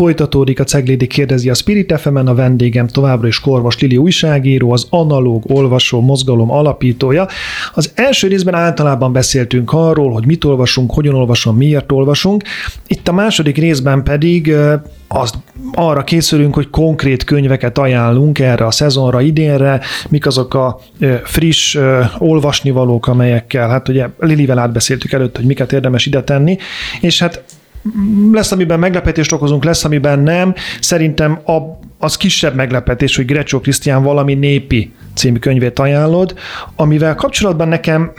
[0.03, 4.87] Folytatódik a Ceglédi kérdezi a Spirit fm a vendégem továbbra is Korvas Lili újságíró, az
[4.89, 7.27] analóg olvasó mozgalom alapítója.
[7.73, 12.43] Az első részben általában beszéltünk arról, hogy mit olvasunk, hogyan olvasunk, miért olvasunk.
[12.87, 14.55] Itt a második részben pedig
[15.07, 15.35] azt
[15.73, 20.79] arra készülünk, hogy konkrét könyveket ajánlunk erre a szezonra, idénre, mik azok a
[21.23, 21.77] friss
[22.17, 26.57] olvasnivalók, amelyekkel, hát ugye Lilivel átbeszéltük előtt, hogy miket érdemes ide tenni,
[27.01, 27.43] és hát
[28.31, 30.53] lesz, amiben meglepetést okozunk, lesz, amiben nem.
[30.79, 36.33] Szerintem a, az kisebb meglepetés, hogy Grecsó Krisztián valami népi című könyvét ajánlod,
[36.75, 38.11] amivel kapcsolatban nekem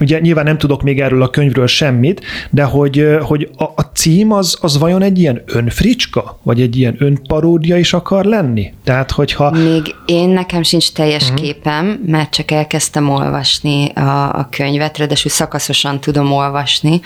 [0.00, 4.32] ugye nyilván nem tudok még erről a könyvről semmit, de hogy, hogy a, a cím
[4.32, 8.72] az, az vajon egy ilyen önfricska, vagy egy ilyen önparódia is akar lenni?
[8.84, 9.50] Tehát, hogyha...
[9.50, 11.40] Még én nekem sincs teljes uh-huh.
[11.40, 17.00] képem, mert csak elkezdtem olvasni a, a könyvet, ráadásul szakaszosan tudom olvasni,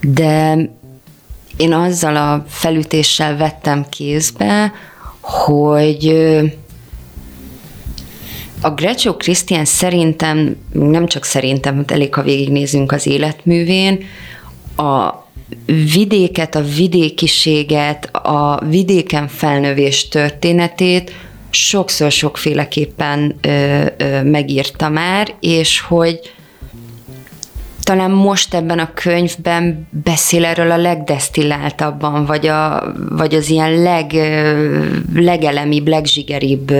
[0.00, 0.58] de
[1.58, 4.72] én azzal a felütéssel vettem kézbe,
[5.20, 6.08] hogy
[8.60, 14.04] a Greccio Krisztián szerintem, nem csak szerintem, elég ha végignézünk az életművén,
[14.76, 15.14] a
[15.94, 21.12] vidéket, a vidékiséget, a vidéken felnövés történetét
[21.50, 26.32] sokszor sokféleképpen ö, ö, megírta már, és hogy
[27.88, 34.12] talán most ebben a könyvben beszél erről a legdesztilláltabban, vagy, a, vagy az ilyen leg,
[35.14, 36.70] legelemibb, legzsigeribb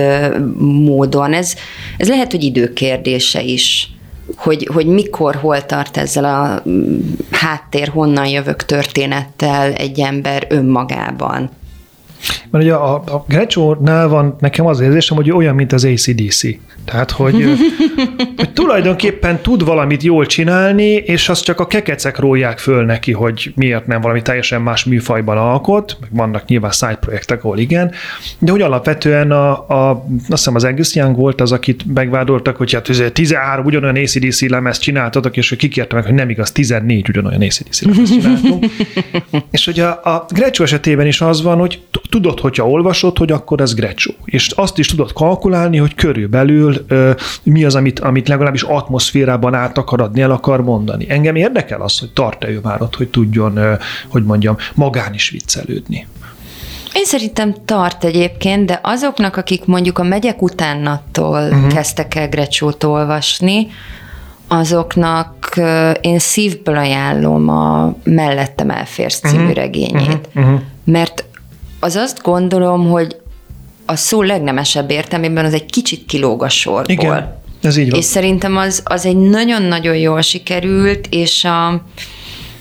[0.59, 1.33] módon.
[1.33, 1.55] Ez,
[1.97, 3.91] ez lehet, hogy időkérdése is
[4.35, 6.63] hogy, hogy mikor, hol tart ezzel a
[7.31, 11.49] háttér, honnan jövök történettel egy ember önmagában.
[12.51, 16.41] Mert ugye a, a Grecsónál van nekem az érzésem, hogy olyan, mint az ACDC.
[16.85, 17.43] Tehát, hogy,
[18.37, 23.51] hogy tulajdonképpen tud valamit jól csinálni, és azt csak a kekecek rólják föl neki, hogy
[23.55, 27.91] miért nem valami teljesen más műfajban alkot, meg vannak nyilván side projektek, ahol igen,
[28.39, 32.73] de hogy alapvetően a, a, azt hiszem az Angus Young volt az, akit megvádoltak, hogy
[32.73, 37.41] hát 13 ugyanolyan ACDC lemezt csináltatok, és hogy kikérte meg, hogy nem igaz, 14 ugyanolyan
[37.41, 38.65] ACDC lemezt csináltunk.
[39.51, 43.61] és hogy a, a Grecsó esetében is az van, hogy tudod, hogyha olvasod, hogy akkor
[43.61, 44.11] ez Grecsó.
[44.25, 46.85] És azt is tudod kalkulálni, hogy körülbelül
[47.43, 51.05] mi az, amit, amit legalábbis atmoszférában át akar adni, el akar mondani.
[51.09, 53.59] Engem érdekel az, hogy tart-e ő már ott, hogy tudjon,
[54.07, 56.07] hogy mondjam, magán is viccelődni.
[56.93, 61.73] Én szerintem tart egyébként, de azoknak, akik mondjuk a megyek utánattól uh-huh.
[61.73, 63.67] kezdtek el Grecsót olvasni,
[64.47, 65.59] azoknak
[66.01, 69.55] én szívből ajánlom a Mellettem elférsz című uh-huh.
[69.55, 70.29] regényét.
[70.35, 70.59] Uh-huh.
[70.83, 71.25] Mert
[71.79, 73.15] az azt gondolom, hogy
[73.85, 76.91] a szó legnemesebb értelmében az egy kicsit kilóg a sorból.
[76.93, 77.99] Igen, ez így van.
[77.99, 81.81] És szerintem az, az egy nagyon-nagyon jól sikerült, és a,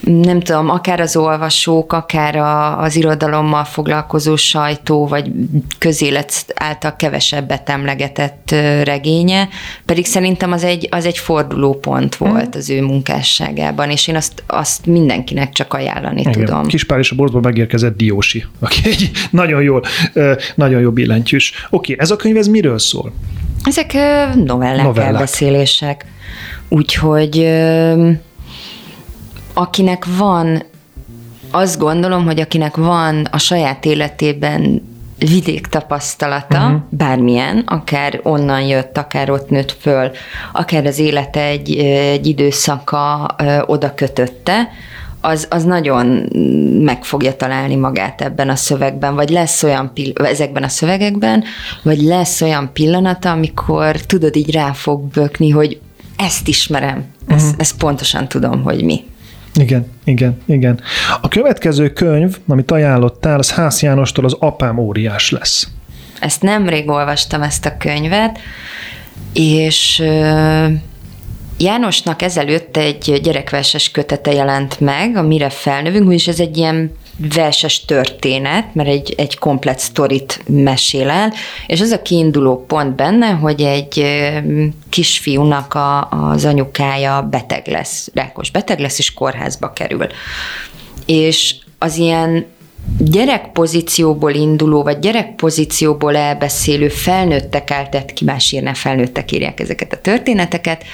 [0.08, 5.30] nem tudom, akár az olvasók, akár a, az irodalommal foglalkozó sajtó, vagy
[5.78, 8.50] közélet által kevesebbet emlegetett
[8.82, 9.48] regénye,
[9.84, 14.86] pedig szerintem az egy, az egy fordulópont volt az ő munkásságában, és én azt, azt
[14.86, 16.32] mindenkinek csak ajánlani Igen.
[16.32, 16.66] tudom.
[16.66, 19.82] Kispár és a borzból megérkezett Diósi, aki egy nagyon jól,
[20.54, 21.52] nagyon jó billentyűs.
[21.70, 23.12] Oké, ez a könyv ez miről szól?
[23.64, 23.92] Ezek
[24.34, 25.12] novellák, novellák.
[25.12, 26.04] elbeszélések.
[26.68, 27.48] Úgyhogy
[29.58, 30.62] akinek van,
[31.50, 34.82] azt gondolom, hogy akinek van a saját életében
[35.18, 36.80] vidék tapasztalata, uh-huh.
[36.88, 40.10] bármilyen, akár onnan jött, akár ott nőtt föl,
[40.52, 44.68] akár az élete egy, egy időszaka ö, oda kötötte,
[45.20, 46.06] az, az nagyon
[46.84, 51.44] meg fogja találni magát ebben a szövegben, vagy lesz olyan pill- ezekben a szövegekben,
[51.82, 55.80] vagy lesz olyan pillanata, amikor tudod, így rá fog bökni, hogy
[56.16, 57.60] ezt ismerem, ezt, uh-huh.
[57.60, 59.04] ezt pontosan tudom, hogy mi.
[59.58, 60.80] Igen, igen, igen.
[61.20, 65.68] A következő könyv, amit ajánlottál, az Ház Jánostól az Apám óriás lesz.
[66.20, 68.38] Ezt nemrég olvastam, ezt a könyvet,
[69.32, 70.02] és
[71.58, 77.84] Jánosnak ezelőtt egy gyerekverses kötete jelent meg, a Mire felnövünk, és ez egy ilyen verses
[77.84, 81.32] történet, mert egy, egy komplet sztorit mesél el,
[81.66, 84.04] és az a kiinduló pont benne, hogy egy
[84.88, 90.06] kisfiúnak a, az anyukája beteg lesz, rákos beteg lesz, és kórházba kerül.
[91.06, 92.46] És az ilyen
[92.98, 100.84] gyerekpozícióból induló, vagy gyerekpozícióból elbeszélő felnőttek eltett, ki más írne, felnőttek írják ezeket a történeteket,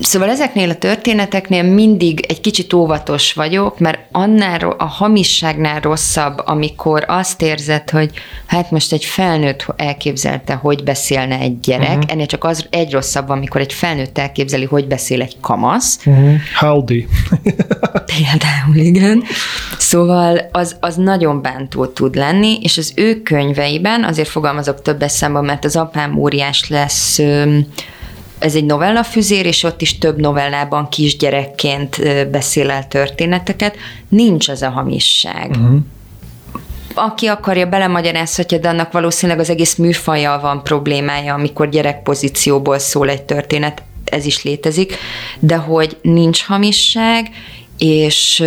[0.00, 7.04] Szóval ezeknél a történeteknél mindig egy kicsit óvatos vagyok, mert annál a hamisságnál rosszabb, amikor
[7.08, 8.10] azt érzed, hogy
[8.46, 12.12] hát most egy felnőtt elképzelte, hogy beszélne egy gyerek, uh-huh.
[12.12, 15.98] ennél csak az egy rosszabb, amikor egy felnőtt elképzeli, hogy beszél egy kamasz.
[16.04, 16.34] Uh-huh.
[16.58, 17.06] Howdy.
[18.16, 19.22] Például, igen.
[19.78, 25.44] Szóval az, az nagyon bántó tud lenni, és az ő könyveiben, azért fogalmazok többes számban,
[25.44, 27.20] mert az apám óriás lesz
[28.38, 31.96] ez egy novellafüzér, és ott is több novellában kisgyerekként
[32.30, 33.76] beszél el történeteket.
[34.08, 35.50] Nincs ez a hamisság.
[35.50, 35.78] Uh-huh.
[36.94, 43.22] Aki akarja, belemagyarázhatja, de annak valószínűleg az egész műfajjal van problémája, amikor gyerekpozícióból szól egy
[43.22, 44.96] történet, ez is létezik,
[45.38, 47.30] de hogy nincs hamisság,
[47.78, 48.44] és,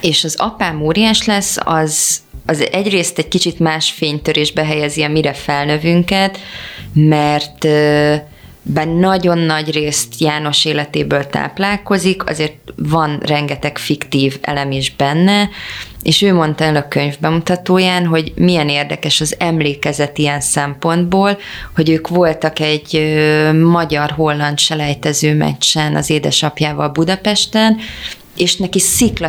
[0.00, 5.32] és az apám óriás lesz, az, az egyrészt egy kicsit más fénytörésbe helyezi a mire
[5.32, 6.38] felnövünket,
[6.92, 7.66] mert
[8.62, 15.48] ben nagyon nagy részt János életéből táplálkozik, azért van rengeteg fiktív elem is benne,
[16.02, 21.38] és ő mondta el a könyv bemutatóján, hogy milyen érdekes az emlékezet ilyen szempontból,
[21.74, 23.14] hogy ők voltak egy
[23.70, 27.76] magyar-holland selejtező meccsen az édesapjával Budapesten,
[28.40, 29.28] és neki szikla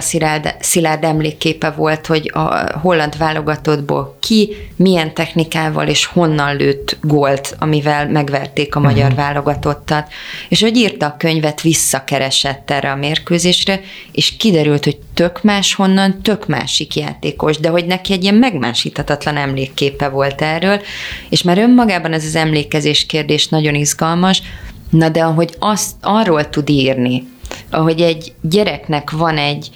[0.59, 8.09] szilárd, emlékképe volt, hogy a holland válogatottból ki, milyen technikával és honnan lőtt gólt, amivel
[8.09, 8.93] megverték a uh-huh.
[8.93, 10.07] magyar válogatottat.
[10.49, 16.21] És hogy írta a könyvet, visszakeresett erre a mérkőzésre, és kiderült, hogy tök más honnan,
[16.21, 20.81] tök másik játékos, de hogy neki egy ilyen megmásíthatatlan emlékképe volt erről,
[21.29, 24.41] és már önmagában ez az emlékezés kérdés nagyon izgalmas,
[24.89, 27.23] na de ahogy azt arról tud írni,
[27.71, 29.71] ahogy egy gyereknek van egy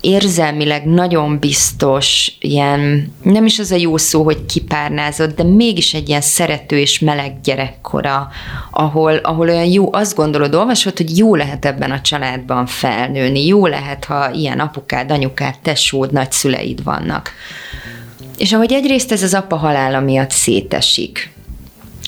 [0.00, 6.08] érzelmileg nagyon biztos, ilyen, nem is az a jó szó, hogy kipárnázott, de mégis egy
[6.08, 8.28] ilyen szerető és meleg gyerekkora,
[8.70, 13.66] ahol, ahol olyan jó, azt gondolod, olvasod, hogy jó lehet ebben a családban felnőni, jó
[13.66, 17.32] lehet, ha ilyen apukád, anyukád, tesód, nagyszüleid vannak.
[18.36, 21.32] És ahogy egyrészt ez az apa halála miatt szétesik,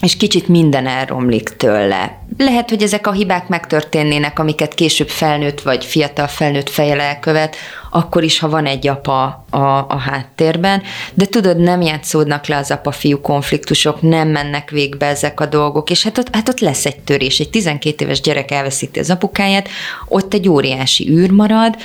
[0.00, 2.19] és kicsit minden elromlik tőle.
[2.42, 7.56] Lehet, hogy ezek a hibák megtörténnének, amiket később felnőtt vagy fiatal felnőtt fejel elkövet,
[7.90, 10.82] akkor is, ha van egy apa a, a háttérben,
[11.14, 16.02] de tudod, nem játszódnak le az apa-fiú konfliktusok, nem mennek végbe ezek a dolgok, és
[16.02, 19.68] hát ott, hát ott lesz egy törés, egy 12 éves gyerek elveszíti az apukáját,
[20.08, 21.76] ott egy óriási űr marad,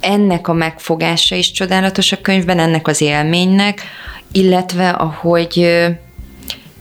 [0.00, 3.82] ennek a megfogása is csodálatos a könyvben, ennek az élménynek,
[4.32, 5.78] illetve ahogy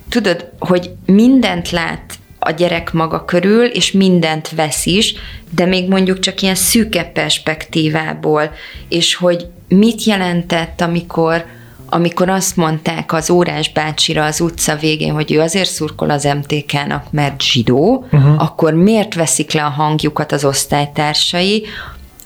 [0.09, 2.16] tudod, hogy mindent lát
[2.47, 5.13] a gyerek maga körül, és mindent vesz is,
[5.55, 8.51] de még mondjuk csak ilyen szűke perspektívából,
[8.87, 11.45] és hogy mit jelentett, amikor
[11.89, 17.11] amikor azt mondták az órás bácsira az utca végén, hogy ő azért szurkol az MTK-nak,
[17.11, 18.41] mert zsidó, uh-huh.
[18.41, 21.65] akkor miért veszik le a hangjukat az osztálytársai,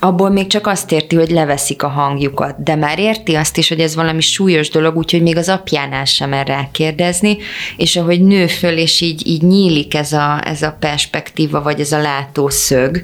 [0.04, 3.80] abból még csak azt érti, hogy leveszik a hangjukat, de már érti azt is, hogy
[3.80, 7.36] ez valami súlyos dolog, úgyhogy még az apjánál sem mer rákérdezni,
[7.76, 11.92] és ahogy nő föl, és így, így nyílik ez a, ez a perspektíva, vagy ez
[11.92, 13.02] a látószög,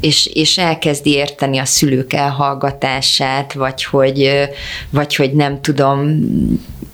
[0.00, 4.30] és, és elkezdi érteni a szülők elhallgatását, vagy hogy,
[4.90, 6.20] vagy hogy nem tudom,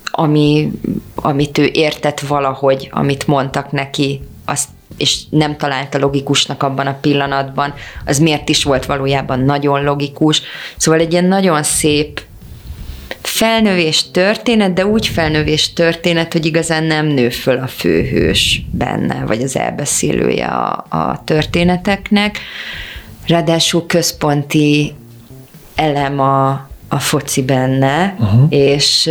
[0.03, 0.71] ami,
[1.15, 7.73] amit ő értett valahogy, amit mondtak neki, azt és nem találta logikusnak abban a pillanatban,
[8.05, 10.41] az miért is volt valójában nagyon logikus.
[10.77, 12.21] Szóval egy ilyen nagyon szép
[13.21, 19.41] felnövés történet, de úgy felnövés történet, hogy igazán nem nő föl a főhős benne, vagy
[19.41, 22.39] az elbeszélője a, a történeteknek.
[23.27, 24.93] Ráadásul központi
[25.75, 26.49] elem a,
[26.87, 28.45] a foci benne, uh-huh.
[28.49, 29.09] és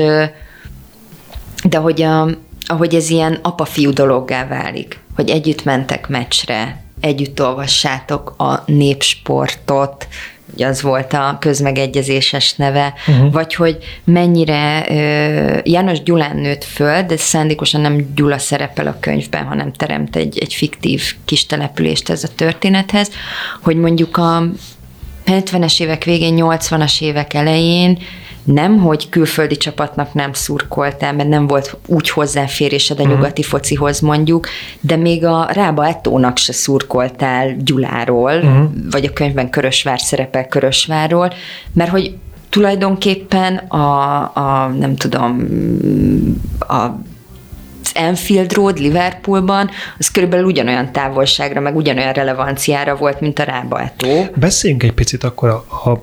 [1.64, 2.28] de hogy, a,
[2.66, 10.08] ahogy ez ilyen apa-fiú dologgá válik hogy együtt mentek meccsre, együtt olvassátok a népsportot,
[10.50, 13.32] hogy az volt a közmegegyezéses neve, uh-huh.
[13.32, 19.44] vagy hogy mennyire uh, János Gyulán nőtt föl, de szándékosan nem Gyula szerepel a könyvben,
[19.44, 23.10] hanem teremt egy, egy fiktív kis települést ez a történethez,
[23.62, 24.42] hogy mondjuk a
[25.26, 27.98] 70-es évek végén, 80-as évek elején
[28.44, 33.12] nem, hogy külföldi csapatnak nem szurkoltál, mert nem volt úgy hozzáférésed a mhm.
[33.12, 34.46] nyugati focihoz mondjuk,
[34.80, 38.70] de még a Rába Etónak se szurkoltál Gyuláról, uh-huh.
[38.90, 41.32] vagy a könyvben Körösvár szerepel Körösvárról,
[41.72, 42.14] mert hogy
[42.48, 45.46] tulajdonképpen a, a nem tudom,
[46.58, 46.86] a
[47.94, 54.26] Enfield Road Liverpoolban, az körülbelül ugyanolyan távolságra, meg ugyanolyan relevanciára volt, mint a Rába Etó.
[54.36, 56.02] Beszéljünk egy picit akkor a, a,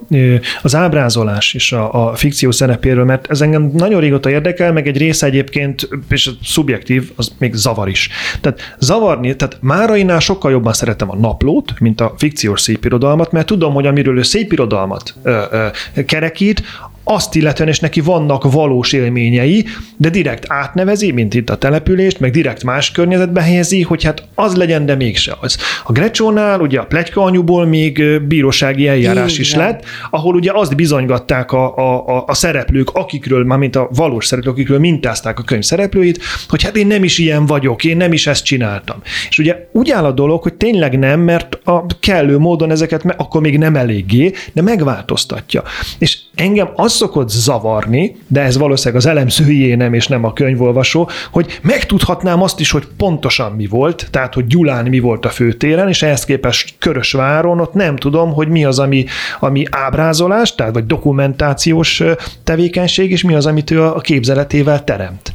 [0.62, 4.98] az ábrázolás és a, a fikció szerepéről, mert ez engem nagyon régóta érdekel, meg egy
[4.98, 8.10] része egyébként, és szubjektív, az még zavar is.
[8.42, 13.74] Tehát zavarni, tehát Márainál sokkal jobban szeretem a naplót, mint a fikciós szépirodalmat, mert tudom,
[13.74, 15.68] hogy amiről ő szépirodalmat ö, ö,
[16.06, 16.64] kerekít,
[17.12, 19.66] azt illetően, és neki vannak valós élményei,
[19.98, 24.56] de direkt átnevezi, mint itt a települést, meg direkt más környezetbe helyezi, hogy hát az
[24.56, 25.58] legyen, de mégse az.
[25.84, 29.42] A Grecsónál ugye a plegyka anyuból még bírósági eljárás Igen.
[29.42, 34.26] is lett, ahol ugye azt bizonygatták a, a, a szereplők, akikről, már mint a valós
[34.26, 38.14] szereplők, akikről mintázták a könyv szereplőit, hogy hát én nem is ilyen vagyok, én nem
[38.14, 38.98] is ezt csináltam.
[39.30, 43.42] És ugye úgy áll a dolog, hogy tényleg nem, mert a kellő módon ezeket akkor
[43.42, 45.64] még nem eléggé, de megváltoztatja.
[45.98, 51.10] És engem az szokott zavarni, de ez valószínűleg az elemzőjé nem, és nem a könyvolvasó,
[51.32, 55.88] hogy megtudhatnám azt is, hogy pontosan mi volt, tehát hogy Gyulán mi volt a főtéren,
[55.88, 59.06] és ehhez képest Körösváron ott nem tudom, hogy mi az, ami,
[59.40, 62.04] ami ábrázolás, tehát vagy dokumentációs
[62.44, 65.34] tevékenység, és mi az, amit ő a képzeletével teremt.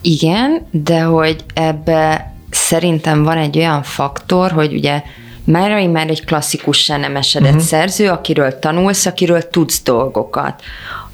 [0.00, 5.02] Igen, de hogy ebbe szerintem van egy olyan faktor, hogy ugye
[5.44, 7.66] Márai már egy klasszikussá nem esedett uh-huh.
[7.66, 10.62] szerző, akiről tanulsz, akiről tudsz dolgokat.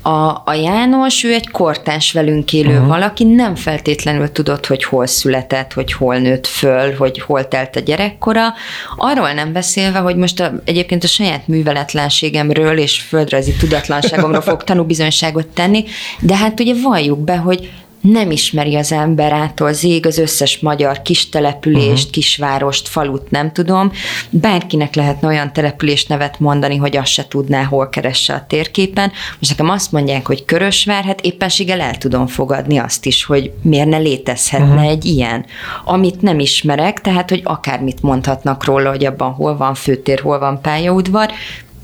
[0.07, 2.87] A, a János, ő egy kortás velünk élő uh-huh.
[2.87, 7.81] valaki, nem feltétlenül tudott, hogy hol született, hogy hol nőtt föl, hogy hol telt a
[7.81, 8.55] gyerekkora.
[8.97, 15.47] Arról nem beszélve, hogy most a, egyébként a saját műveletlenségemről és földrajzi tudatlanságomról fog tanúbizonyságot
[15.47, 15.85] tenni,
[16.21, 17.71] de hát ugye valljuk be, hogy
[18.12, 22.11] nem ismeri az ember ától zég az összes magyar kis települést, uh-huh.
[22.11, 23.92] kisvárost, falut, nem tudom.
[24.31, 29.12] Bárkinek lehetne olyan település nevet mondani, hogy azt se tudná, hol keresse a térképen.
[29.38, 33.88] Most nekem azt mondják, hogy Körösvár, hát éppenséggel el tudom fogadni azt is, hogy miért
[33.88, 34.88] ne létezhetne uh-huh.
[34.90, 35.45] egy ilyen,
[35.85, 40.61] amit nem ismerek, tehát, hogy akármit mondhatnak róla, hogy abban hol van főtér, hol van
[40.61, 41.31] pályaudvar,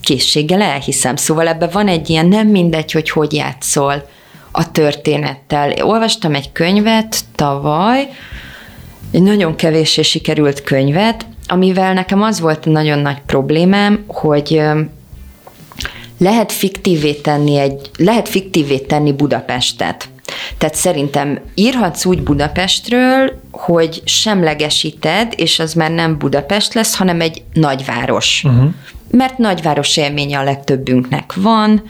[0.00, 1.16] készséggel elhiszem.
[1.16, 4.08] Szóval ebben van egy ilyen nem mindegy, hogy hogy játszol
[4.52, 5.72] a történettel.
[5.82, 8.08] Olvastam egy könyvet tavaly,
[9.10, 14.62] egy nagyon kevéssé sikerült könyvet, amivel nekem az volt nagyon nagy problémám, hogy
[16.18, 20.08] lehet fiktívé tenni, egy, lehet fiktívé tenni Budapestet.
[20.58, 27.42] Tehát szerintem írhatsz úgy Budapestről, hogy semlegesíted, és az már nem Budapest lesz, hanem egy
[27.52, 28.42] nagyváros.
[28.44, 28.70] Uh-huh.
[29.10, 31.82] Mert nagyváros élménye a legtöbbünknek van,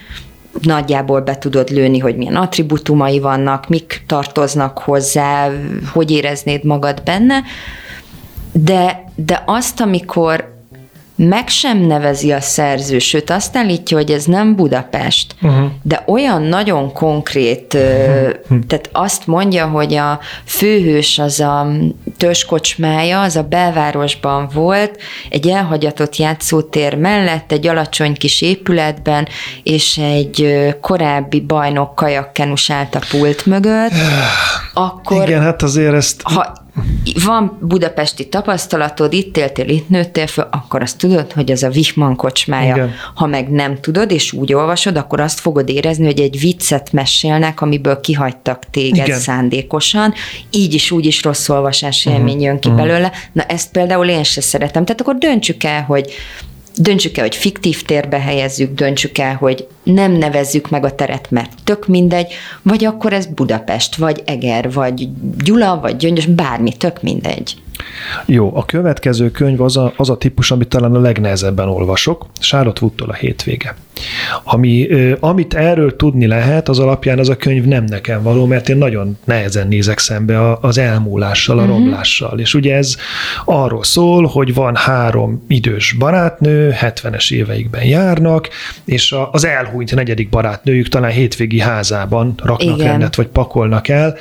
[0.61, 5.51] nagyjából be tudod lőni, hogy milyen attribútumai vannak, mik tartoznak hozzá,
[5.93, 7.43] hogy éreznéd magad benne,
[8.53, 10.52] de, de azt, amikor
[11.17, 15.71] meg sem nevezi a szerző, sőt azt állítja, hogy ez nem Budapest, uh-huh.
[15.83, 18.59] de olyan nagyon konkrét, uh-huh.
[18.67, 21.67] tehát azt mondja, hogy a főhős az a
[22.17, 25.01] törzskocsmája, az a belvárosban volt,
[25.31, 29.29] egy elhagyatott játszótér mellett, egy alacsony kis épületben,
[29.63, 33.93] és egy korábbi bajnok kajakkenus állt a pult mögött,
[34.75, 35.29] akkor...
[35.29, 36.21] Igen, hát azért ezt...
[36.23, 36.62] Ha
[37.25, 42.15] van budapesti tapasztalatod, itt éltél, itt nőttél föl, akkor azt tudod, hogy ez a Wichmann
[42.15, 42.75] kocsmája.
[42.75, 42.95] Igen.
[43.15, 47.61] Ha meg nem tudod, és úgy olvasod, akkor azt fogod érezni, hogy egy viccet mesélnek,
[47.61, 49.19] amiből kihagytak téged Igen.
[49.19, 50.15] szándékosan,
[50.51, 52.43] így is, úgy is rossz olvasás élmény uh-huh.
[52.43, 52.87] jön ki uh-huh.
[52.87, 53.13] belőle.
[53.33, 54.85] Na ezt például én se szeretem.
[54.85, 56.13] Tehát akkor döntsük el, hogy
[56.77, 61.51] Döntsük el, hogy fiktív térbe helyezzük, döntsük el, hogy nem nevezzük meg a teret, mert
[61.65, 65.09] tök mindegy, vagy akkor ez Budapest, vagy Eger, vagy
[65.45, 67.57] Gyula, vagy Gyöngyös, bármi, tök mindegy.
[68.27, 72.81] Jó, a következő könyv az a, az a típus, amit talán a legnehezebben olvasok, Charlotte
[72.83, 73.75] Woodtól a hétvége.
[74.45, 74.89] Ami,
[75.21, 79.19] amit erről tudni lehet, az alapján az a könyv nem nekem való, mert én nagyon
[79.25, 81.77] nehezen nézek szembe az elmúlással, a uh-huh.
[81.79, 82.39] romlással.
[82.39, 82.97] És ugye ez
[83.45, 88.49] arról szól, hogy van három idős barátnő, 70-es éveikben járnak,
[88.85, 92.87] és az elhúnyt negyedik barátnőjük talán hétvégi házában raknak Igen.
[92.87, 94.17] rendet, vagy pakolnak el,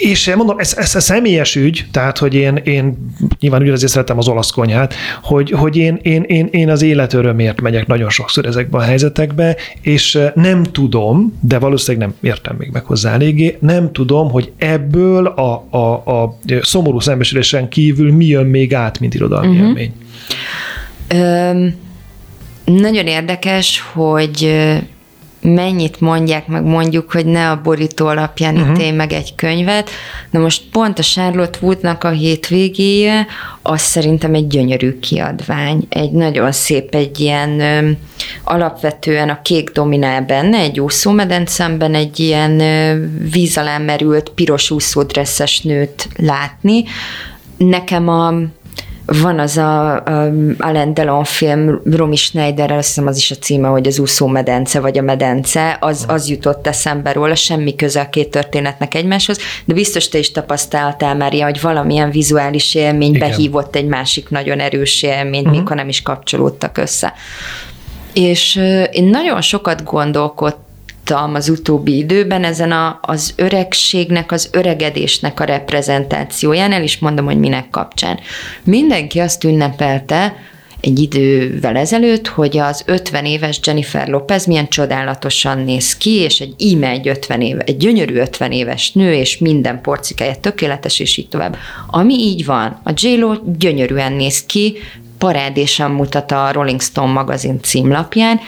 [0.00, 4.18] és mondom, ez, ez a személyes ügy, tehát, hogy én, én nyilván ugye azért szeretem
[4.18, 8.46] az olasz konyhát, hogy, hogy én, én, én, én az élet örömért megyek nagyon sokszor
[8.46, 13.92] ezekbe a helyzetekbe, és nem tudom, de valószínűleg nem értem még meg hozzá eléggé, nem
[13.92, 19.48] tudom, hogy ebből a, a, a szomorú szembesülésen kívül mi jön még át, mint irodalmi
[19.48, 19.66] uh-huh.
[19.66, 19.92] élmény.
[21.08, 21.74] Öm,
[22.64, 24.52] nagyon érdekes, hogy
[25.40, 28.70] mennyit mondják, meg mondjuk, hogy ne a borító alapján uh-huh.
[28.70, 29.90] ítélj meg egy könyvet.
[30.30, 33.26] Na most pont a Charlotte Woodnak a hétvégéje,
[33.62, 35.86] az szerintem egy gyönyörű kiadvány.
[35.88, 37.90] Egy nagyon szép, egy ilyen ö,
[38.44, 45.60] alapvetően a kék dominál benne, egy úszómedencemben egy ilyen ö, víz alá merült piros úszódresszes
[45.60, 46.84] nőt látni.
[47.56, 48.32] Nekem a
[49.18, 53.68] van az a, a Alain Delon film Romy Schneider, azt hiszem az is a címe,
[53.68, 58.08] hogy az úszó medence, vagy a medence, az, az jutott eszembe róla, semmi köze a
[58.08, 63.28] két történetnek egymáshoz, de biztos te is tapasztaltál már ilyen, hogy valamilyen vizuális élmény Igen.
[63.28, 65.60] behívott egy másik nagyon erős élményt, uh-huh.
[65.60, 67.12] mikor nem is kapcsolódtak össze.
[68.12, 68.56] És
[68.90, 70.68] én nagyon sokat gondolkodtam,
[71.10, 77.24] láttam az utóbbi időben ezen a, az öregségnek, az öregedésnek a reprezentációján, el is mondom,
[77.24, 78.18] hogy minek kapcsán.
[78.64, 80.36] Mindenki azt ünnepelte,
[80.82, 86.54] egy idővel ezelőtt, hogy az 50 éves Jennifer Lopez milyen csodálatosan néz ki, és egy
[86.56, 91.28] íme egy 50 éve, egy gyönyörű 50 éves nő, és minden porcikája tökéletes, és így
[91.28, 91.56] tovább.
[91.86, 93.08] Ami így van, a j
[93.58, 94.76] gyönyörűen néz ki,
[95.18, 98.40] parádésan mutat a Rolling Stone magazin címlapján,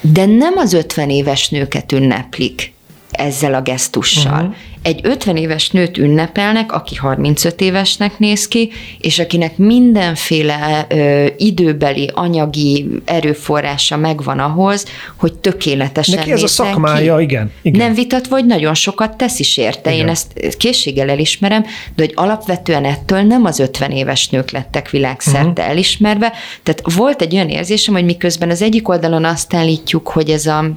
[0.00, 2.72] de nem az 50 éves nőket ünneplik
[3.10, 4.32] ezzel a gesztussal.
[4.32, 4.54] Uh-huh.
[4.82, 8.70] Egy 50 éves nőt ünnepelnek, aki 35 évesnek néz ki,
[9.00, 14.84] és akinek mindenféle ö, időbeli, anyagi erőforrása megvan ahhoz,
[15.16, 17.22] hogy tökéletesen Neki ez a szakmája, ki.
[17.22, 17.80] Igen, igen.
[17.80, 19.92] Nem vitat, vagy nagyon sokat tesz is érte.
[19.92, 20.04] Igen.
[20.04, 21.62] Én ezt készséggel elismerem,
[21.94, 25.68] de hogy alapvetően ettől nem az 50 éves nők lettek világszerte uh-huh.
[25.68, 26.32] elismerve.
[26.62, 30.70] Tehát volt egy olyan érzésem, hogy miközben az egyik oldalon azt állítjuk, hogy ez a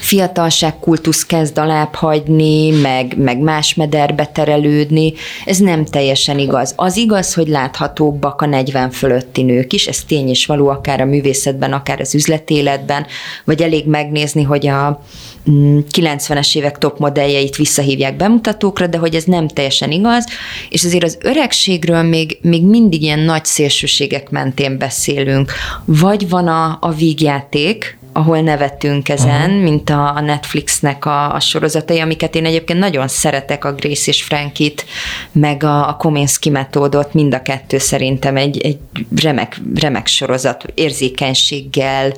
[0.00, 5.12] fiatalságkultusz kezd alább hagyni, meg, meg más mederbe terelődni.
[5.44, 6.72] Ez nem teljesen igaz.
[6.76, 11.04] Az igaz, hogy láthatóbbak a 40 fölötti nők is, ez tény és való akár a
[11.04, 13.06] művészetben, akár az üzletéletben,
[13.44, 15.02] vagy elég megnézni, hogy a
[15.46, 20.26] 90-es mm, évek top modelljeit visszahívják bemutatókra, de hogy ez nem teljesen igaz,
[20.68, 25.52] és azért az öregségről még, még mindig ilyen nagy szélsőségek mentén beszélünk.
[25.84, 29.62] Vagy van a, a vígjáték, ahol nevettünk ezen, uh-huh.
[29.62, 34.84] mint a Netflixnek a, a sorozatai, amiket én egyébként nagyon szeretek, a Grace és Frankit,
[35.32, 38.78] meg a, a Kominsky metódot, mind a kettő szerintem egy, egy
[39.22, 42.12] remek, remek sorozat, érzékenységgel,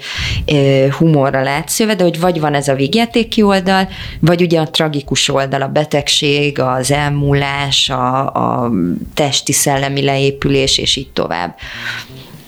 [0.98, 3.88] humorral átszőve, de hogy vagy van ez a végjátéki oldal,
[4.20, 8.70] vagy ugye a tragikus oldal, a betegség, az elmúlás, a, a
[9.14, 11.54] testi szellemi leépülés, és így tovább.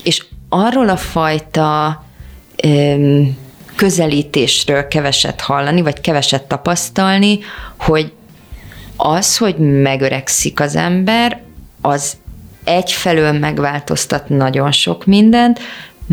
[0.03, 2.05] És arról a fajta
[3.77, 7.39] közelítésről keveset hallani, vagy keveset tapasztalni,
[7.79, 8.13] hogy
[8.97, 11.41] az, hogy megöregszik az ember,
[11.81, 12.17] az
[12.65, 15.61] egyfelől megváltoztat nagyon sok mindent,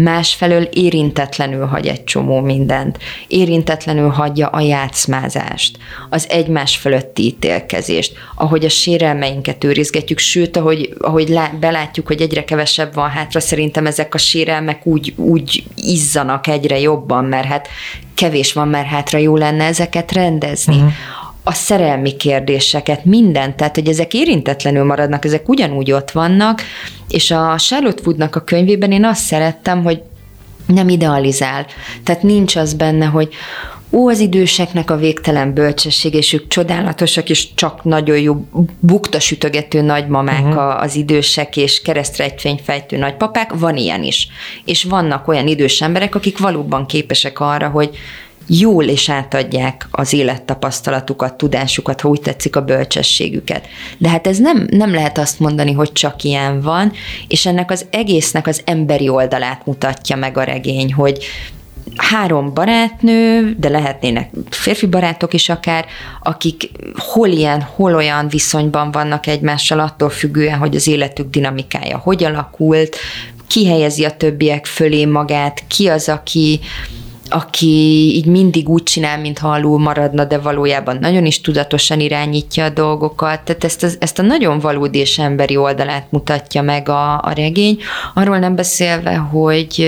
[0.04, 2.98] másfelől érintetlenül hagy egy csomó mindent.
[3.28, 5.78] Érintetlenül hagyja a játszmázást,
[6.10, 12.44] az egymás fölötti ítélkezést, ahogy a sérelmeinket őrizgetjük, sőt, ahogy, ahogy lá, belátjuk, hogy egyre
[12.44, 17.68] kevesebb van hátra, szerintem ezek a sérelmek úgy, úgy izzanak egyre jobban, mert hát
[18.14, 20.76] kevés van már hátra, jó lenne ezeket rendezni.
[20.76, 20.92] Uh-huh
[21.50, 26.62] a szerelmi kérdéseket, mindent, tehát hogy ezek érintetlenül maradnak, ezek ugyanúgy ott vannak,
[27.08, 30.02] és a Charlotte Woodnak a könyvében én azt szerettem, hogy
[30.66, 31.66] nem idealizál.
[32.04, 33.30] Tehát nincs az benne, hogy
[33.92, 38.46] ó, az időseknek a végtelen bölcsesség, és ők csodálatosak, és csak nagyon jó
[38.80, 40.82] bukta sütögető nagymamák uh-huh.
[40.82, 44.28] az idősek, és keresztrejtvényfejtő nagypapák, van ilyen is.
[44.66, 47.98] És vannak olyan idős emberek, akik valóban képesek arra, hogy
[48.50, 53.68] jól és átadják az élettapasztalatukat, tudásukat, ha úgy tetszik a bölcsességüket.
[53.98, 56.92] De hát ez nem, nem lehet azt mondani, hogy csak ilyen van,
[57.28, 61.26] és ennek az egésznek az emberi oldalát mutatja meg a regény, hogy
[61.96, 65.86] három barátnő, de lehetnének férfi barátok is akár,
[66.24, 72.24] akik hol ilyen, hol olyan viszonyban vannak egymással, attól függően, hogy az életük dinamikája hogy
[72.24, 72.96] alakult,
[73.48, 76.60] ki helyezi a többiek fölé magát, ki az, aki,
[77.30, 82.70] aki így mindig úgy csinál, mintha alul maradna, de valójában nagyon is tudatosan irányítja a
[82.70, 83.42] dolgokat.
[83.42, 87.78] Tehát ezt a, ezt a nagyon valódi és emberi oldalát mutatja meg a, a regény.
[88.14, 89.80] Arról nem beszélve, hogy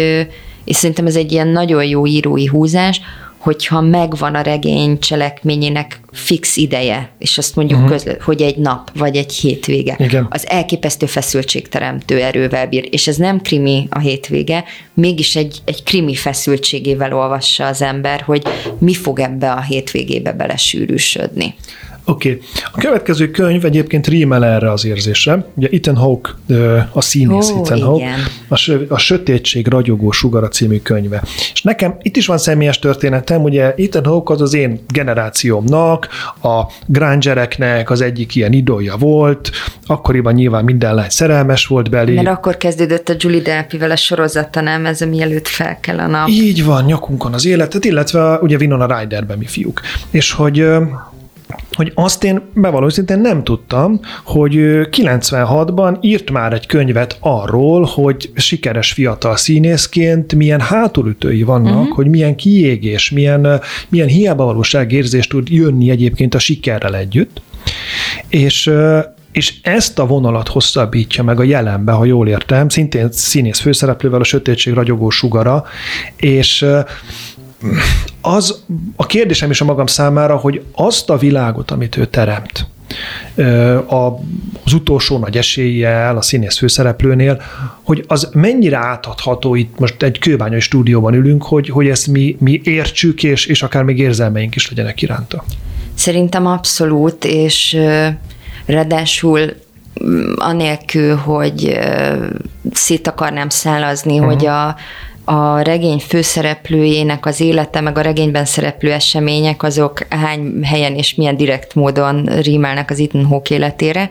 [0.64, 3.02] és szerintem ez egy ilyen nagyon jó írói húzás,
[3.42, 7.94] hogyha megvan a regény cselekményének fix ideje, és azt mondjuk, uh-huh.
[7.94, 10.28] közle, hogy egy nap, vagy egy hétvége, Igen.
[10.30, 14.64] az elképesztő feszültségteremtő erővel bír, és ez nem krimi a hétvége,
[14.94, 18.44] mégis egy, egy krimi feszültségével olvassa az ember, hogy
[18.78, 21.56] mi fog ebbe a hétvégébe belesűrűsödni.
[22.06, 22.30] Oké.
[22.30, 22.42] Okay.
[22.72, 25.46] A következő könyv egyébként rímel erre az érzésre.
[25.54, 26.30] Ugye Ethan Hawke,
[26.94, 28.16] a színész oh, Ethan Hawke,
[28.48, 31.24] a, a Sötétség ragyogó sugara című könyve.
[31.54, 36.08] És nekem itt is van személyes történetem, ugye Ethan Hawke az az én generációmnak,
[36.44, 39.52] a Grangereknek az egyik ilyen idolja volt,
[39.86, 42.14] akkoriban nyilván minden lány szerelmes volt belé.
[42.14, 44.86] Mert akkor kezdődött a Julie Delpy-vel a sorozata, nem?
[44.86, 46.28] Ez mielőtt fel kell a nap.
[46.28, 49.82] Így van, nyakunkon az életet, illetve ugye Winona Ryderben mi fiúk.
[50.12, 50.66] És hogy
[51.74, 52.42] hogy azt én
[52.88, 54.54] szintén nem tudtam, hogy
[54.92, 61.96] 96-ban írt már egy könyvet arról, hogy sikeres fiatal színészként milyen hátulütői vannak, uh-huh.
[61.96, 67.42] hogy milyen kiégés, milyen, milyen hiába valóságérzés tud jönni egyébként a sikerrel együtt.
[68.28, 68.72] És
[69.32, 74.24] és ezt a vonalat hosszabbítja meg a jelenbe, ha jól értem, szintén színész főszereplővel a
[74.24, 75.64] sötétség ragyogó sugara,
[76.16, 76.66] és
[78.22, 78.64] az
[78.96, 82.68] a kérdésem is a magam számára, hogy azt a világot, amit ő teremt,
[83.88, 87.42] az utolsó nagy eséllyel, a színész főszereplőnél,
[87.84, 92.62] hogy az mennyire átadható, itt most egy kőbányai stúdióban ülünk, hogy, hogy ezt mi, mi
[92.64, 95.44] értsük, és, és akár még érzelmeink is legyenek iránta.
[95.94, 97.78] Szerintem abszolút, és
[98.66, 99.40] ráadásul
[100.04, 101.80] mm, anélkül, hogy
[102.72, 104.34] szét akarnám szálazni, uh-huh.
[104.34, 104.76] hogy a
[105.32, 111.38] a regény főszereplőjének az élete, meg a regényben szereplő események, azok hány helyen és milyen
[111.38, 114.10] direkt módon rímelnek az Ethan Hawke életére.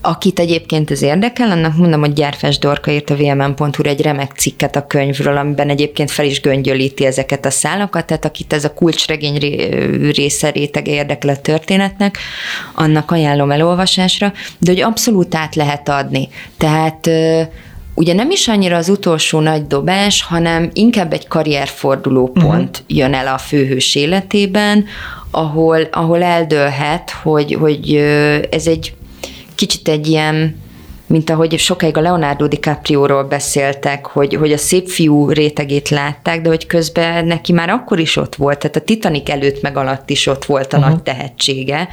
[0.00, 4.76] Akit egyébként ez érdekel, annak mondom, hogy Gyárfás Dorka írt a vmn.hu egy remek cikket
[4.76, 9.38] a könyvről, amiben egyébként fel is göngyölíti ezeket a szálakat, tehát akit ez a kulcsregény
[10.12, 12.18] része rétege érdekel a történetnek,
[12.74, 16.28] annak ajánlom elolvasásra, de hogy abszolút át lehet adni.
[16.56, 17.10] Tehát
[17.94, 22.96] ugye nem is annyira az utolsó nagy dobás, hanem inkább egy karrierfordulópont uh-huh.
[22.98, 24.84] jön el a főhős életében,
[25.30, 27.94] ahol, ahol eldőlhet, hogy, hogy
[28.50, 28.94] ez egy
[29.54, 30.60] kicsit egy ilyen
[31.06, 36.48] mint ahogy sokáig a Leonardo DiCaprio-ról beszéltek, hogy, hogy a szép fiú rétegét látták, de
[36.48, 40.26] hogy közben neki már akkor is ott volt, tehát a Titanic előtt meg alatt is
[40.26, 40.92] ott volt a uh-huh.
[40.92, 41.88] nagy tehetsége,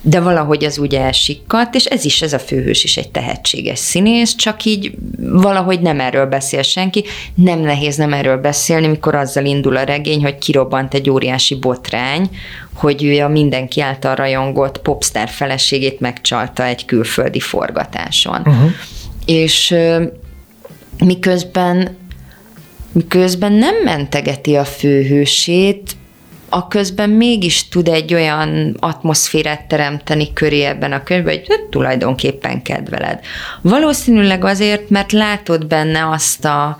[0.00, 4.34] de valahogy az ugye elsikkadt, és ez is, ez a főhős is egy tehetséges színész,
[4.34, 7.04] csak így valahogy nem erről beszél senki.
[7.34, 12.30] Nem nehéz nem erről beszélni, mikor azzal indul a regény, hogy kirobbant egy óriási botrány,
[12.74, 18.40] hogy ő a mindenki által rajongott popstar feleségét megcsalta egy külföldi forgatáson.
[18.40, 18.70] Uh-huh.
[19.26, 19.74] És
[20.98, 21.96] miközben
[22.92, 25.96] miközben nem mentegeti a főhősét,
[26.48, 32.62] a közben mégis tud egy olyan atmoszférát teremteni köré ebben a könyvben, hogy hát, tulajdonképpen
[32.62, 33.20] kedveled.
[33.62, 36.78] Valószínűleg azért, mert látod benne azt a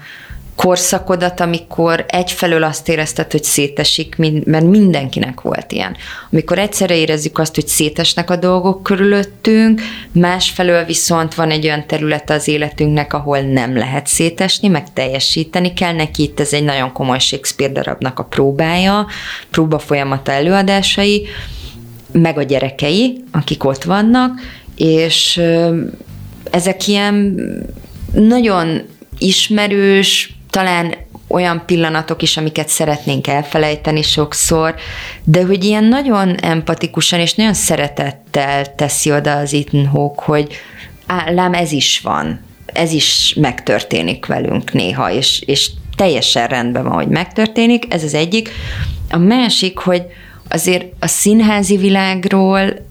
[0.59, 5.97] korszakodat, amikor egyfelől azt érezted, hogy szétesik, mert mindenkinek volt ilyen.
[6.33, 9.81] Amikor egyszerre érezzük azt, hogy szétesnek a dolgok körülöttünk,
[10.13, 15.93] másfelől viszont van egy olyan terület az életünknek, ahol nem lehet szétesni, meg teljesíteni kell
[15.93, 16.23] neki.
[16.23, 19.07] Itt ez egy nagyon komoly Shakespeare darabnak a próbája,
[19.51, 21.27] próba folyamata előadásai,
[22.13, 24.41] meg a gyerekei, akik ott vannak,
[24.77, 25.41] és
[26.51, 27.35] ezek ilyen
[28.13, 28.83] nagyon
[29.19, 30.95] ismerős, talán
[31.29, 34.75] olyan pillanatok is, amiket szeretnénk elfelejteni sokszor,
[35.25, 40.57] de hogy ilyen nagyon empatikusan és nagyon szeretettel teszi oda az Ethan Hawke, hogy
[41.27, 47.09] lám ez is van, ez is megtörténik velünk néha, és, és teljesen rendben van, hogy
[47.09, 48.51] megtörténik, ez az egyik.
[49.11, 50.03] A másik, hogy
[50.49, 52.88] azért a színházi világról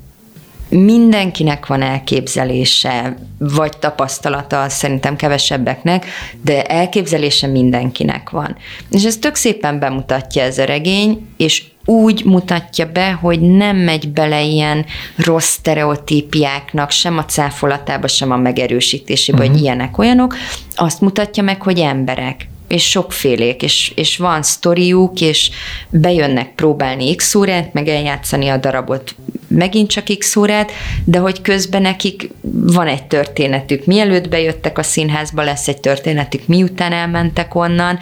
[0.69, 6.05] mindenkinek van elképzelése, vagy tapasztalata, szerintem kevesebbeknek,
[6.41, 8.57] de elképzelése mindenkinek van.
[8.89, 14.09] És ez tök szépen bemutatja ez a regény, és úgy mutatja be, hogy nem megy
[14.09, 19.51] bele ilyen rossz stereotípiáknak, sem a cáfolatába, sem a megerősítésébe, uh-huh.
[19.51, 19.67] hogy mhm.
[19.67, 20.35] ilyenek, olyanok.
[20.75, 25.49] Azt mutatja meg, hogy emberek és sokfélék, és, és van sztoriuk, és
[25.89, 29.15] bejönnek próbálni x órát, meg eljátszani a darabot
[29.47, 30.71] megint csak x órát,
[31.03, 33.85] de hogy közben nekik van egy történetük.
[33.85, 37.99] Mielőtt bejöttek a színházba, lesz egy történetük, miután elmentek onnan,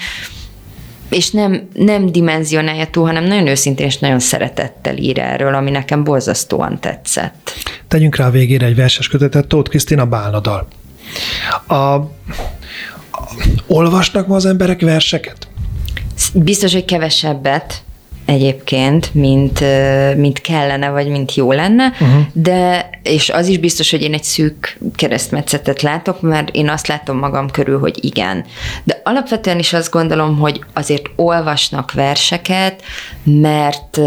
[1.10, 6.04] és nem, nem dimenzionálja túl, hanem nagyon őszintén és nagyon szeretettel ír erről, ami nekem
[6.04, 7.54] borzasztóan tetszett.
[7.88, 10.68] Tegyünk rá a végére egy verses kötetet, Tóth Krisztina Bálnadal.
[11.68, 11.96] A,
[13.68, 15.48] olvasnak ma az emberek verseket?
[16.34, 17.84] Biztos, hogy kevesebbet
[18.26, 19.64] egyébként, mint,
[20.16, 22.22] mint kellene, vagy mint jó lenne, uh-huh.
[22.34, 27.18] de, és az is biztos, hogy én egy szűk keresztmetszetet látok, mert én azt látom
[27.18, 28.46] magam körül, hogy igen.
[28.84, 32.82] De alapvetően is azt gondolom, hogy azért olvasnak verseket,
[33.24, 34.00] mert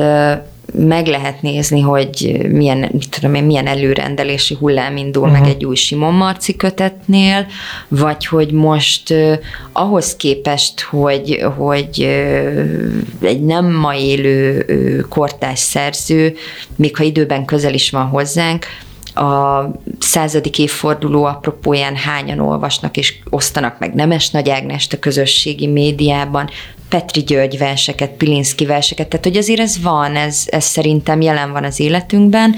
[0.72, 5.38] meg lehet nézni, hogy milyen, mit tudom én, milyen előrendelési hullám indul uh-huh.
[5.38, 5.56] meg mhm.
[5.56, 7.46] egy új Simon Marci kötetnél,
[7.88, 9.32] vagy hogy most uh,
[9.72, 16.34] ahhoz képest, hogy, hogy uh, egy nem ma élő uh, kortás szerző,
[16.76, 18.66] még ha időben közel is van hozzánk,
[19.14, 26.50] a századik évforduló apropóján hányan olvasnak és osztanak meg Nemes Nagy Ágnest a közösségi médiában,
[26.88, 31.64] Petri György verseket, Pilinszki verseket, tehát hogy azért ez van, ez, ez szerintem jelen van
[31.64, 32.54] az életünkben.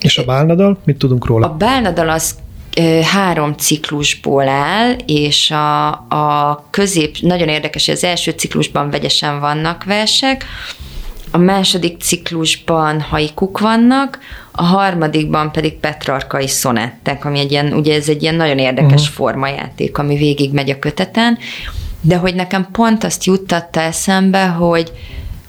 [0.00, 0.78] És a Bálnadal?
[0.84, 1.46] Mit tudunk róla?
[1.46, 2.34] A Bálnadal az
[3.02, 9.84] három ciklusból áll, és a, a közép, nagyon érdekes, hogy az első ciklusban vegyesen vannak
[9.84, 10.44] versek,
[11.30, 14.18] a második ciklusban haikuk vannak,
[14.52, 19.16] a harmadikban pedig petrarkai szonettek, ami egy ilyen, ugye ez egy ilyen nagyon érdekes uh-huh.
[19.16, 21.38] formajáték, ami végig megy a köteten,
[22.06, 24.92] de hogy nekem pont azt juttatta eszembe, hogy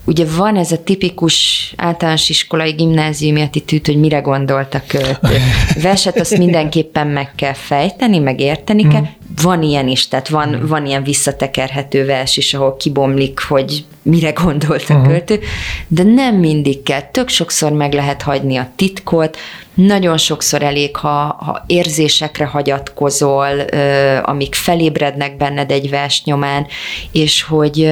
[0.06, 5.38] ugye van ez a tipikus általános iskolai gimnáziumi attitűd, hogy mire gondoltak költő.
[5.82, 9.06] Verset azt mindenképpen meg kell fejteni, meg érteni kell.
[9.42, 10.68] Van ilyen is, tehát van, mm.
[10.68, 15.08] van ilyen visszatekerhető vers is, ahol kibomlik, hogy mire gondolt a uh-huh.
[15.08, 15.40] költő,
[15.88, 17.02] de nem mindig kell.
[17.02, 19.38] Tök sokszor meg lehet hagyni a titkot,
[19.74, 23.60] nagyon sokszor elég, ha, ha érzésekre hagyatkozol,
[24.24, 26.68] amik felébrednek benned egy vers nyomán,
[27.12, 27.92] és hogy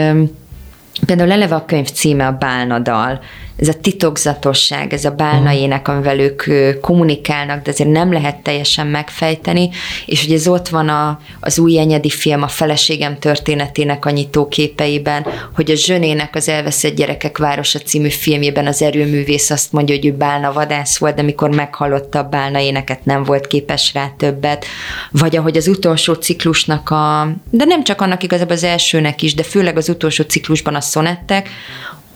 [1.05, 3.21] Például eleve a könyv címe a Bálnadal,
[3.57, 6.43] ez a titokzatosság, ez a bálnaiének, amivel ők
[6.81, 9.69] kommunikálnak, de azért nem lehet teljesen megfejteni,
[10.05, 15.25] és ugye ez ott van a, az új enyedi film a feleségem történetének a nyitóképeiben,
[15.55, 20.11] hogy a Zsönének az Elveszett Gyerekek Városa című filmjében az erőművész azt mondja, hogy ő
[20.11, 24.65] bálna vadász volt, de amikor meghallotta a bálna éneket, nem volt képes rá többet,
[25.11, 29.43] vagy ahogy az utolsó ciklusnak a, de nem csak annak igazából az elsőnek is, de
[29.43, 31.49] főleg az utolsó ciklusban a szonettek,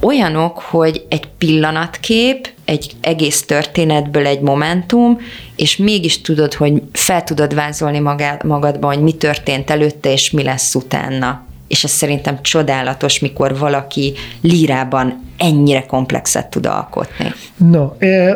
[0.01, 5.19] olyanok, hogy egy pillanatkép, egy egész történetből egy momentum,
[5.55, 7.99] és mégis tudod, hogy fel tudod vázolni
[8.43, 14.13] magadban, hogy mi történt előtte, és mi lesz utána és ez szerintem csodálatos, mikor valaki
[14.41, 17.33] lírában ennyire komplexet tud alkotni.
[17.57, 17.89] No,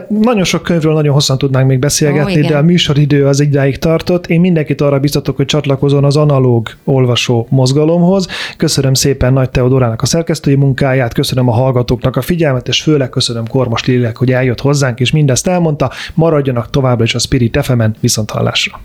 [0.08, 4.28] nagyon sok könyvről nagyon hosszan tudnánk még beszélgetni, Ó, de a műsoridő az idáig tartott.
[4.28, 8.28] Én mindenkit arra biztatok, hogy csatlakozon az analóg olvasó mozgalomhoz.
[8.58, 13.48] Köszönöm szépen Nagy Teodorának a szerkesztői munkáját, köszönöm a hallgatóknak a figyelmet, és főleg köszönöm
[13.48, 15.92] Kormos Lélek, hogy eljött hozzánk, és mindezt elmondta.
[16.14, 18.80] Maradjanak továbbra is a Spirit FM-en, viszont hallásra.